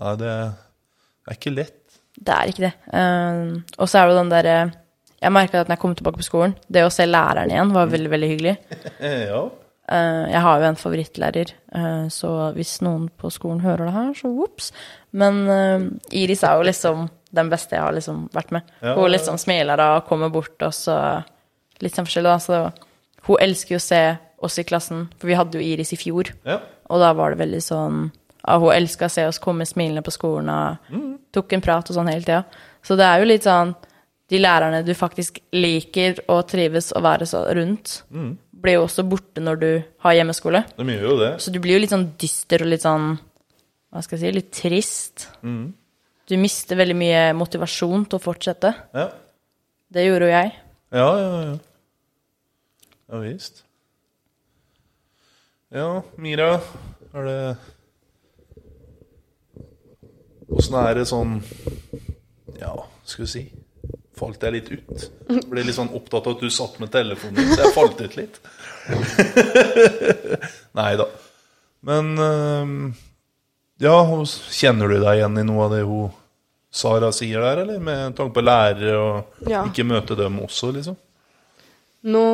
Nei, 0.00 0.14
det 0.20 0.30
er 0.32 1.32
ikke 1.36 1.54
lett. 1.54 1.98
det 2.20 2.32
er 2.34 2.48
ikke 2.50 2.64
det. 2.66 2.72
Uh, 2.92 3.62
og 3.78 3.88
så 3.88 4.00
er 4.02 4.08
det 4.08 4.16
den 4.16 4.30
derre 4.32 4.56
Jeg 5.22 5.32
merka 5.32 5.60
at 5.60 5.68
når 5.68 5.76
jeg 5.76 5.80
kom 5.80 5.94
tilbake 5.96 6.18
på 6.20 6.24
skolen, 6.26 6.54
det 6.68 6.82
å 6.84 6.90
se 6.92 7.06
læreren 7.06 7.48
igjen 7.50 7.72
var 7.72 7.86
veldig, 7.88 8.10
veldig 8.12 8.28
hyggelig. 8.34 8.56
Eh, 9.00 9.22
Ja. 9.32 9.46
Eh, 9.88 10.24
jeg 10.32 10.42
har 10.42 10.58
jo 10.60 10.66
en 10.66 10.78
favorittlærer, 10.80 11.52
eh, 11.78 12.06
så 12.10 12.30
hvis 12.56 12.80
noen 12.82 13.08
på 13.08 13.30
skolen 13.30 13.60
hører 13.62 13.86
det 13.86 13.94
her, 13.94 14.10
så 14.18 14.30
ops. 14.42 14.72
Men 15.12 15.42
eh, 15.52 15.86
Iris 16.24 16.42
er 16.42 16.58
jo 16.58 16.66
liksom 16.66 17.06
den 17.36 17.50
beste 17.52 17.76
jeg 17.76 17.84
har 17.84 17.94
liksom 17.94 18.28
vært 18.34 18.50
med. 18.56 18.62
Ja, 18.82 18.94
hun 18.96 19.10
liksom 19.12 19.38
smiler 19.38 19.78
og 19.84 20.06
kommer 20.08 20.32
bort, 20.34 20.56
og 20.62 20.74
så 20.74 20.98
Litt 21.84 21.92
sånn 21.92 22.06
forskjellig, 22.06 22.30
da. 22.32 22.38
Så 22.40 23.26
hun 23.26 23.36
elsker 23.44 23.74
jo 23.74 23.78
å 23.82 23.84
se 23.84 23.98
oss 24.46 24.54
i 24.58 24.62
klassen, 24.64 25.10
for 25.20 25.28
vi 25.28 25.34
hadde 25.36 25.58
jo 25.58 25.64
Iris 25.64 25.92
i 25.92 25.98
fjor. 26.00 26.30
ja. 26.46 26.56
Og 26.88 27.00
da 27.02 27.10
var 27.18 27.34
det 27.34 27.40
veldig 27.42 27.60
sånn 27.66 28.12
ja, 28.46 28.54
Hun 28.62 28.70
elska 28.72 29.08
å 29.08 29.12
se 29.12 29.24
oss 29.26 29.40
komme 29.42 29.66
smilende 29.66 30.00
på 30.06 30.12
skolen 30.14 30.48
og 30.48 30.76
tok 31.34 31.52
en 31.52 31.60
prat 31.60 31.90
og 31.90 31.96
sånn 31.98 32.08
hele 32.08 32.22
tida. 32.22 32.44
Så 32.80 32.96
det 32.96 33.04
er 33.04 33.18
jo 33.18 33.26
litt 33.26 33.42
sånn 33.42 33.74
De 34.30 34.38
lærerne 34.38 34.84
du 34.86 34.94
faktisk 34.94 35.40
liker 35.52 36.20
og 36.32 36.46
trives 36.48 36.92
å 36.96 37.02
være 37.02 37.26
så 37.26 37.44
rundt, 37.54 38.04
blir 38.62 38.78
jo 38.78 38.84
også 38.86 39.04
borte 39.08 39.42
når 39.42 39.58
du 39.60 39.68
har 40.04 40.16
hjemmeskole. 40.16 40.64
De 40.78 40.84
gjør 40.88 41.08
jo 41.10 41.16
det. 41.20 41.30
Så 41.44 41.52
du 41.52 41.58
blir 41.62 41.76
jo 41.76 41.82
litt 41.84 41.92
sånn 41.92 42.08
dyster 42.20 42.64
og 42.64 42.70
litt 42.72 42.84
sånn 42.86 43.12
Hva 43.92 44.02
skal 44.02 44.18
jeg 44.18 44.22
si 44.26 44.36
Litt 44.36 44.50
trist. 44.56 45.26
Du 46.26 46.34
mister 46.40 46.76
veldig 46.80 46.96
mye 46.98 47.20
motivasjon 47.38 48.06
til 48.10 48.18
å 48.18 48.22
fortsette. 48.24 48.72
Ja, 48.96 49.06
Det 49.92 50.02
gjorde 50.06 50.26
jo 50.26 50.32
jeg. 50.34 50.52
ja, 50.92 51.06
ja. 51.20 51.30
Ja, 51.44 51.58
ja 53.12 53.20
visst. 53.22 53.62
Ja, 55.70 56.02
Mira, 56.16 56.60
er 57.14 57.24
det 57.26 57.56
Åssen 60.56 60.76
er 60.78 60.94
det 60.94 61.06
sånn 61.10 61.40
Ja, 62.60 62.72
skal 63.04 63.24
vi 63.26 63.30
si 63.30 63.44
Falt 64.16 64.42
jeg 64.46 64.52
litt 64.54 64.68
ut? 64.72 65.06
Jeg 65.28 65.42
Ble 65.50 65.62
litt 65.66 65.76
sånn 65.76 65.90
opptatt 65.94 66.26
av 66.26 66.36
at 66.38 66.44
du 66.44 66.48
satt 66.50 66.78
med 66.80 66.88
telefonen, 66.94 67.50
så 67.52 67.66
jeg 67.66 67.74
falt 67.76 68.00
ut 68.00 68.14
litt. 68.16 68.38
Nei 70.78 70.92
da. 71.00 71.06
Men 71.86 72.14
Ja, 73.82 73.96
kjenner 74.56 74.88
du 74.88 74.96
deg 75.02 75.18
igjen 75.20 75.36
i 75.42 75.44
noe 75.44 75.66
av 75.66 75.74
det 75.76 75.82
hun 75.84 76.14
Sara 76.76 77.08
sier 77.14 77.40
der, 77.40 77.62
eller? 77.62 77.78
Med 77.80 78.16
tanke 78.18 78.34
på 78.36 78.42
lærere 78.44 78.96
og 79.00 79.48
Ja. 79.48 79.62
ikke 79.68 79.84
møte 79.88 80.16
dem 80.18 80.40
også, 80.44 80.72
liksom? 80.76 80.96
Nå, 82.06 82.24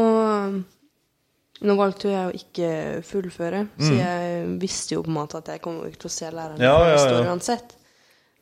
nå 1.62 1.76
valgte 1.78 2.08
jo 2.08 2.14
jeg 2.14 2.26
å 2.26 2.38
ikke 2.40 2.70
fullføre, 3.06 3.60
så 3.78 3.92
jeg 4.00 4.58
visste 4.60 4.96
jo 4.96 5.02
på 5.04 5.12
en 5.12 5.18
måte 5.20 5.38
at 5.38 5.46
jeg 5.52 5.62
kom 5.62 5.78
ikke 5.86 6.00
til 6.04 6.10
å 6.10 6.16
se 6.16 6.30
læreren 6.30 6.58
Mm. 6.58 6.64
Ja, 6.66 6.78
ja, 6.90 6.96
ja. 7.10 7.22
uansett. 7.30 7.76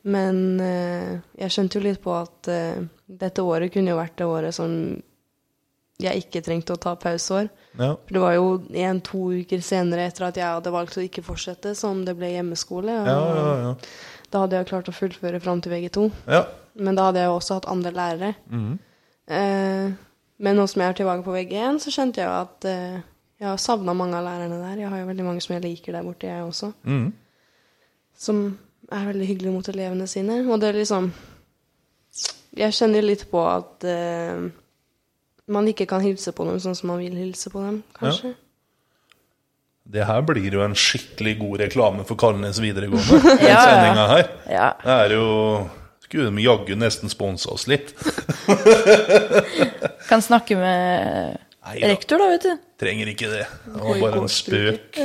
Men 0.02 0.60
eh, 0.64 1.20
jeg 1.42 1.52
skjønte 1.52 1.78
jo 1.78 1.84
litt 1.84 2.00
på 2.02 2.14
at 2.16 2.48
eh, 2.48 2.82
dette 3.06 3.44
året 3.44 3.72
kunne 3.74 3.92
jo 3.92 4.00
vært 4.00 4.16
det 4.20 4.28
året 4.28 4.56
som 4.56 4.72
jeg 6.00 6.22
ikke 6.22 6.40
trengte 6.44 6.74
å 6.74 6.80
ta 6.80 6.94
pauseår. 6.96 7.50
Ja. 7.76 7.92
For 7.94 8.16
det 8.16 8.22
var 8.22 8.36
jo 8.36 8.46
en-to 8.86 9.24
uker 9.42 9.60
senere 9.64 10.06
etter 10.08 10.30
at 10.30 10.38
jeg 10.40 10.48
hadde 10.48 10.72
valgt 10.72 10.96
å 10.96 11.04
ikke 11.04 11.24
fortsette, 11.26 11.74
som 11.76 12.04
det 12.06 12.16
ble 12.18 12.32
hjemmeskole. 12.32 12.94
Ja, 13.04 13.18
ja, 13.36 13.50
ja. 13.66 13.74
da 14.32 14.44
hadde 14.44 14.60
jeg 14.60 14.70
klart 14.72 14.88
å 14.88 14.96
fullføre 14.96 15.42
fram 15.44 15.62
til 15.64 15.76
VG2. 15.76 16.08
ja. 16.30 16.46
Men 16.80 16.94
da 16.94 17.08
hadde 17.08 17.18
jeg 17.18 17.26
jo 17.26 17.34
også 17.34 17.56
hatt 17.58 17.66
andre 17.68 17.90
lærere. 17.92 18.28
Mm. 18.46 18.74
Eh, 19.36 19.88
men 20.40 20.56
nå 20.56 20.66
som 20.70 20.80
jeg 20.80 20.92
er 20.92 20.98
tilbake 21.00 21.24
på 21.26 21.34
VG1, 21.34 21.80
så 21.82 21.92
skjønte 21.92 22.22
jeg 22.22 22.28
jo 22.28 22.36
at 22.38 22.66
eh, 22.70 23.00
jeg 23.42 23.48
har 23.48 23.58
savna 23.60 23.92
mange 23.96 24.16
av 24.16 24.24
lærerne 24.24 24.60
der. 24.62 24.84
Jeg 24.84 24.92
har 24.92 25.02
jo 25.02 25.08
veldig 25.10 25.26
mange 25.26 25.42
som 25.44 25.56
jeg 25.56 25.64
liker 25.64 25.96
der 25.96 26.06
borte, 26.06 26.30
jeg 26.30 26.46
også. 26.46 26.70
Mm. 26.86 27.10
Som 28.22 28.40
er 28.90 29.06
veldig 29.10 29.26
hyggelig 29.28 29.52
mot 29.54 29.68
elevene 29.70 30.06
sine. 30.10 30.40
Og 30.50 30.58
det 30.62 30.68
er 30.72 30.78
liksom 30.80 31.10
Jeg 32.58 32.74
kjenner 32.74 33.04
litt 33.06 33.22
på 33.30 33.42
at 33.46 33.84
eh, 33.86 34.40
man 35.50 35.68
ikke 35.70 35.86
kan 35.90 36.02
hilse 36.02 36.32
på 36.34 36.46
dem 36.48 36.58
sånn 36.62 36.74
som 36.78 36.90
man 36.90 36.98
vil 37.02 37.14
hilse 37.18 37.50
på 37.50 37.58
dem, 37.62 37.82
kanskje. 37.98 38.32
Det 39.90 40.04
her 40.06 40.20
blir 40.22 40.52
jo 40.54 40.60
en 40.62 40.74
skikkelig 40.78 41.32
god 41.40 41.56
reklame 41.64 42.04
for 42.06 42.14
Kalnes 42.18 42.58
videregående. 42.62 43.18
Den 43.40 43.46
Ja, 43.46 43.54
ja. 43.54 43.62
sendinga 43.66 44.04
her. 44.12 44.26
Ja. 44.50 44.68
Det 44.84 44.96
er 45.06 45.10
jo 45.16 45.26
Skulle 46.04 46.30
de 46.34 46.42
jaggu 46.42 46.74
nesten 46.78 47.10
sponsa 47.10 47.50
oss 47.54 47.66
litt. 47.70 47.92
Kan 50.10 50.22
snakke 50.22 50.56
med 50.58 51.36
Neida. 51.66 51.86
rektor, 51.92 52.18
da, 52.18 52.26
vet 52.32 52.46
du. 52.48 52.56
Trenger 52.82 53.06
ikke 53.12 53.28
det. 53.30 53.44
Det 53.66 53.82
var 53.84 54.00
bare 54.02 54.22
en 54.24 54.32
spøk. 54.32 54.88
spøk. 54.90 54.98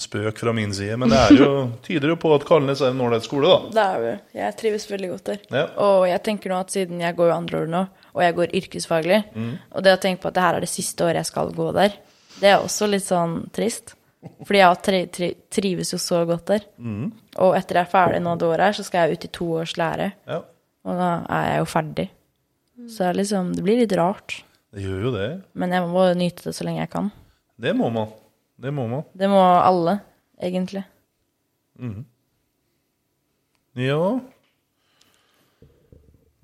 Spøk 0.00 0.38
fra 0.40 0.52
min 0.56 0.72
side. 0.74 0.96
Men 0.96 1.12
det 1.12 1.18
er 1.20 1.36
jo, 1.36 1.48
tyder 1.86 2.08
jo 2.14 2.16
på 2.22 2.30
at 2.34 2.44
Kalnes 2.48 2.80
er 2.80 2.94
en 2.94 3.00
ålreit 3.04 3.26
skole, 3.26 3.50
da. 3.50 3.70
Det 3.76 3.84
er 3.84 4.04
jo, 4.06 4.12
Jeg 4.40 4.56
trives 4.62 4.86
veldig 4.90 5.10
godt 5.12 5.24
der. 5.30 5.40
Ja. 5.52 5.64
Og 5.84 6.06
jeg 6.08 6.22
tenker 6.26 6.52
nå 6.54 6.60
at 6.64 6.72
siden 6.74 7.00
jeg 7.04 7.16
går 7.18 7.32
andre 7.34 7.62
år 7.64 7.68
nå, 7.74 7.82
og 8.14 8.22
jeg 8.24 8.36
går 8.40 8.54
yrkesfaglig, 8.62 9.20
Mm. 9.36 9.50
og 9.76 9.82
det 9.84 9.92
å 9.96 10.00
tenke 10.00 10.22
på 10.22 10.28
at 10.32 10.34
det 10.38 10.42
her 10.46 10.54
er 10.60 10.64
det 10.64 10.70
siste 10.72 11.04
året 11.04 11.20
jeg 11.20 11.28
skal 11.30 11.52
gå 11.52 11.70
der, 11.76 11.92
det 12.40 12.48
er 12.54 12.62
også 12.64 12.88
litt 12.88 13.04
sånn 13.04 13.42
trist. 13.52 13.94
Fordi 14.44 14.58
jeg 14.60 14.80
tri 14.84 14.98
tri 15.08 15.28
trives 15.48 15.92
jo 15.94 15.98
så 16.00 16.22
godt 16.28 16.46
der. 16.50 16.64
Mm. 16.78 17.10
Og 17.40 17.54
etter 17.56 17.78
jeg 17.78 17.86
er 17.86 17.92
ferdig 17.92 18.18
nå 18.24 18.34
det 18.40 18.48
året 18.48 18.66
her, 18.68 18.72
så 18.76 18.84
skal 18.84 19.08
jeg 19.08 19.16
ut 19.20 19.24
i 19.24 19.30
to 19.32 19.46
års 19.62 19.76
lære. 19.80 20.10
Ja, 20.28 20.40
Og 20.84 20.96
da 20.96 21.10
er 21.28 21.46
jeg 21.52 21.58
jo 21.62 21.68
ferdig. 21.68 22.08
Så 22.88 23.04
det 23.08 23.16
liksom, 23.20 23.52
det 23.56 23.62
blir 23.64 23.76
litt 23.80 23.92
rart. 23.96 24.42
det 24.74 24.82
gjør 24.84 25.02
jo 25.06 25.10
det. 25.12 25.28
Men 25.54 25.72
jeg 25.76 25.88
må 25.88 26.04
nyte 26.16 26.44
det 26.48 26.54
så 26.56 26.64
lenge 26.64 26.80
jeg 26.84 26.90
kan. 26.92 27.10
Det 27.60 27.72
må 27.76 27.90
man. 27.92 28.08
Det 28.60 28.70
må 28.76 28.84
man. 28.90 29.04
Det 29.16 29.28
må 29.32 29.40
alle, 29.40 29.98
egentlig. 30.40 30.82
Ja 33.80 34.20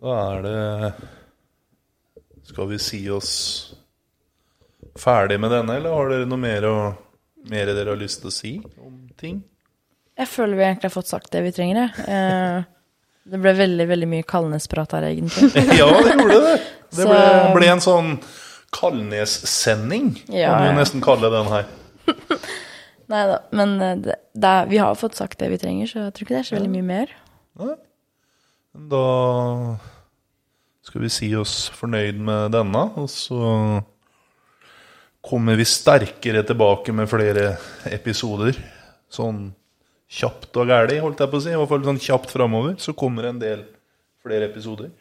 Da 0.00 0.14
er 0.30 0.46
det 0.46 0.92
Skal 2.48 2.70
vi 2.70 2.78
si 2.80 3.02
oss 3.12 3.32
ferdig 4.96 5.36
med 5.42 5.52
denne, 5.52 5.76
eller 5.76 5.92
har 5.92 6.08
dere 6.08 6.28
noe 6.30 6.40
mer, 6.40 6.64
å, 6.70 6.76
mer 7.52 7.68
dere 7.68 7.90
har 7.92 7.98
lyst 8.00 8.22
til 8.22 8.30
å 8.30 8.32
si 8.32 8.52
om 8.80 8.94
ting? 9.20 9.42
Jeg 10.16 10.30
føler 10.30 10.56
vi 10.56 10.64
egentlig 10.64 10.88
har 10.88 10.94
fått 10.94 11.10
sagt 11.10 11.28
det 11.34 11.42
vi 11.44 11.50
trenger, 11.52 11.82
jeg. 11.82 12.06
Eh, 12.08 12.62
det 13.28 13.40
ble 13.42 13.52
veldig, 13.58 13.86
veldig 13.90 14.08
mye 14.08 14.24
Kalnes-prat 14.30 14.94
her, 14.96 15.08
egentlig. 15.10 15.50
Ja, 15.82 15.90
det 16.00 16.14
gjorde 16.14 16.38
det. 16.46 16.54
Det 16.96 17.08
ble, 17.10 17.20
ble 17.58 17.68
en 17.74 17.84
sånn 17.84 18.14
Kalnes-sending, 18.72 20.14
Ja, 20.32 20.54
kan 20.54 20.70
vi 20.70 20.78
nesten 20.80 21.04
kalle 21.04 21.28
den 21.34 21.52
her. 21.52 21.68
Nei 23.12 23.24
da, 23.30 23.40
men 23.54 23.74
eh, 23.82 23.98
det, 24.02 24.16
det 24.34 24.54
vi 24.70 24.80
har 24.82 24.96
fått 24.98 25.18
sagt 25.18 25.38
det 25.42 25.50
vi 25.52 25.60
trenger, 25.62 25.90
så 25.90 26.06
jeg 26.06 26.14
tror 26.14 26.26
ikke 26.26 26.34
det 26.34 26.40
er 26.40 26.48
så 26.48 26.56
veldig 26.56 26.72
mye 26.72 26.86
mer. 26.86 27.12
Da 28.76 29.04
skal 30.86 31.02
vi 31.02 31.12
si 31.12 31.28
oss 31.38 31.66
fornøyd 31.74 32.18
med 32.22 32.54
denne, 32.54 32.82
og 32.98 33.06
så 33.10 33.42
kommer 35.26 35.58
vi 35.58 35.66
sterkere 35.66 36.44
tilbake 36.46 36.94
med 36.94 37.10
flere 37.10 37.56
episoder. 37.90 38.58
Sånn 39.10 39.48
kjapt 40.06 40.54
og 40.60 40.70
gæli, 40.70 41.00
holdt 41.02 41.22
jeg 41.22 41.32
på 41.32 41.40
å 41.40 41.42
si. 41.42 41.54
I 41.54 41.58
hvert 41.58 41.72
fall 41.72 41.86
sånn 41.88 42.02
kjapt 42.02 42.34
framover. 42.34 42.76
Så 42.82 42.94
kommer 42.98 43.26
en 43.30 43.40
del 43.42 43.64
flere 44.22 44.46
episoder. 44.50 44.92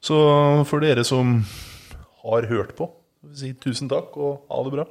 Så 0.00 0.16
for 0.68 0.84
dere 0.84 1.04
som 1.04 1.38
har 2.22 2.48
hørt 2.50 2.72
på, 2.78 2.88
vil 3.26 3.36
si 3.40 3.52
tusen 3.60 3.90
takk, 3.90 4.16
og 4.16 4.46
ha 4.52 4.62
det 4.64 4.74
bra. 4.78 4.86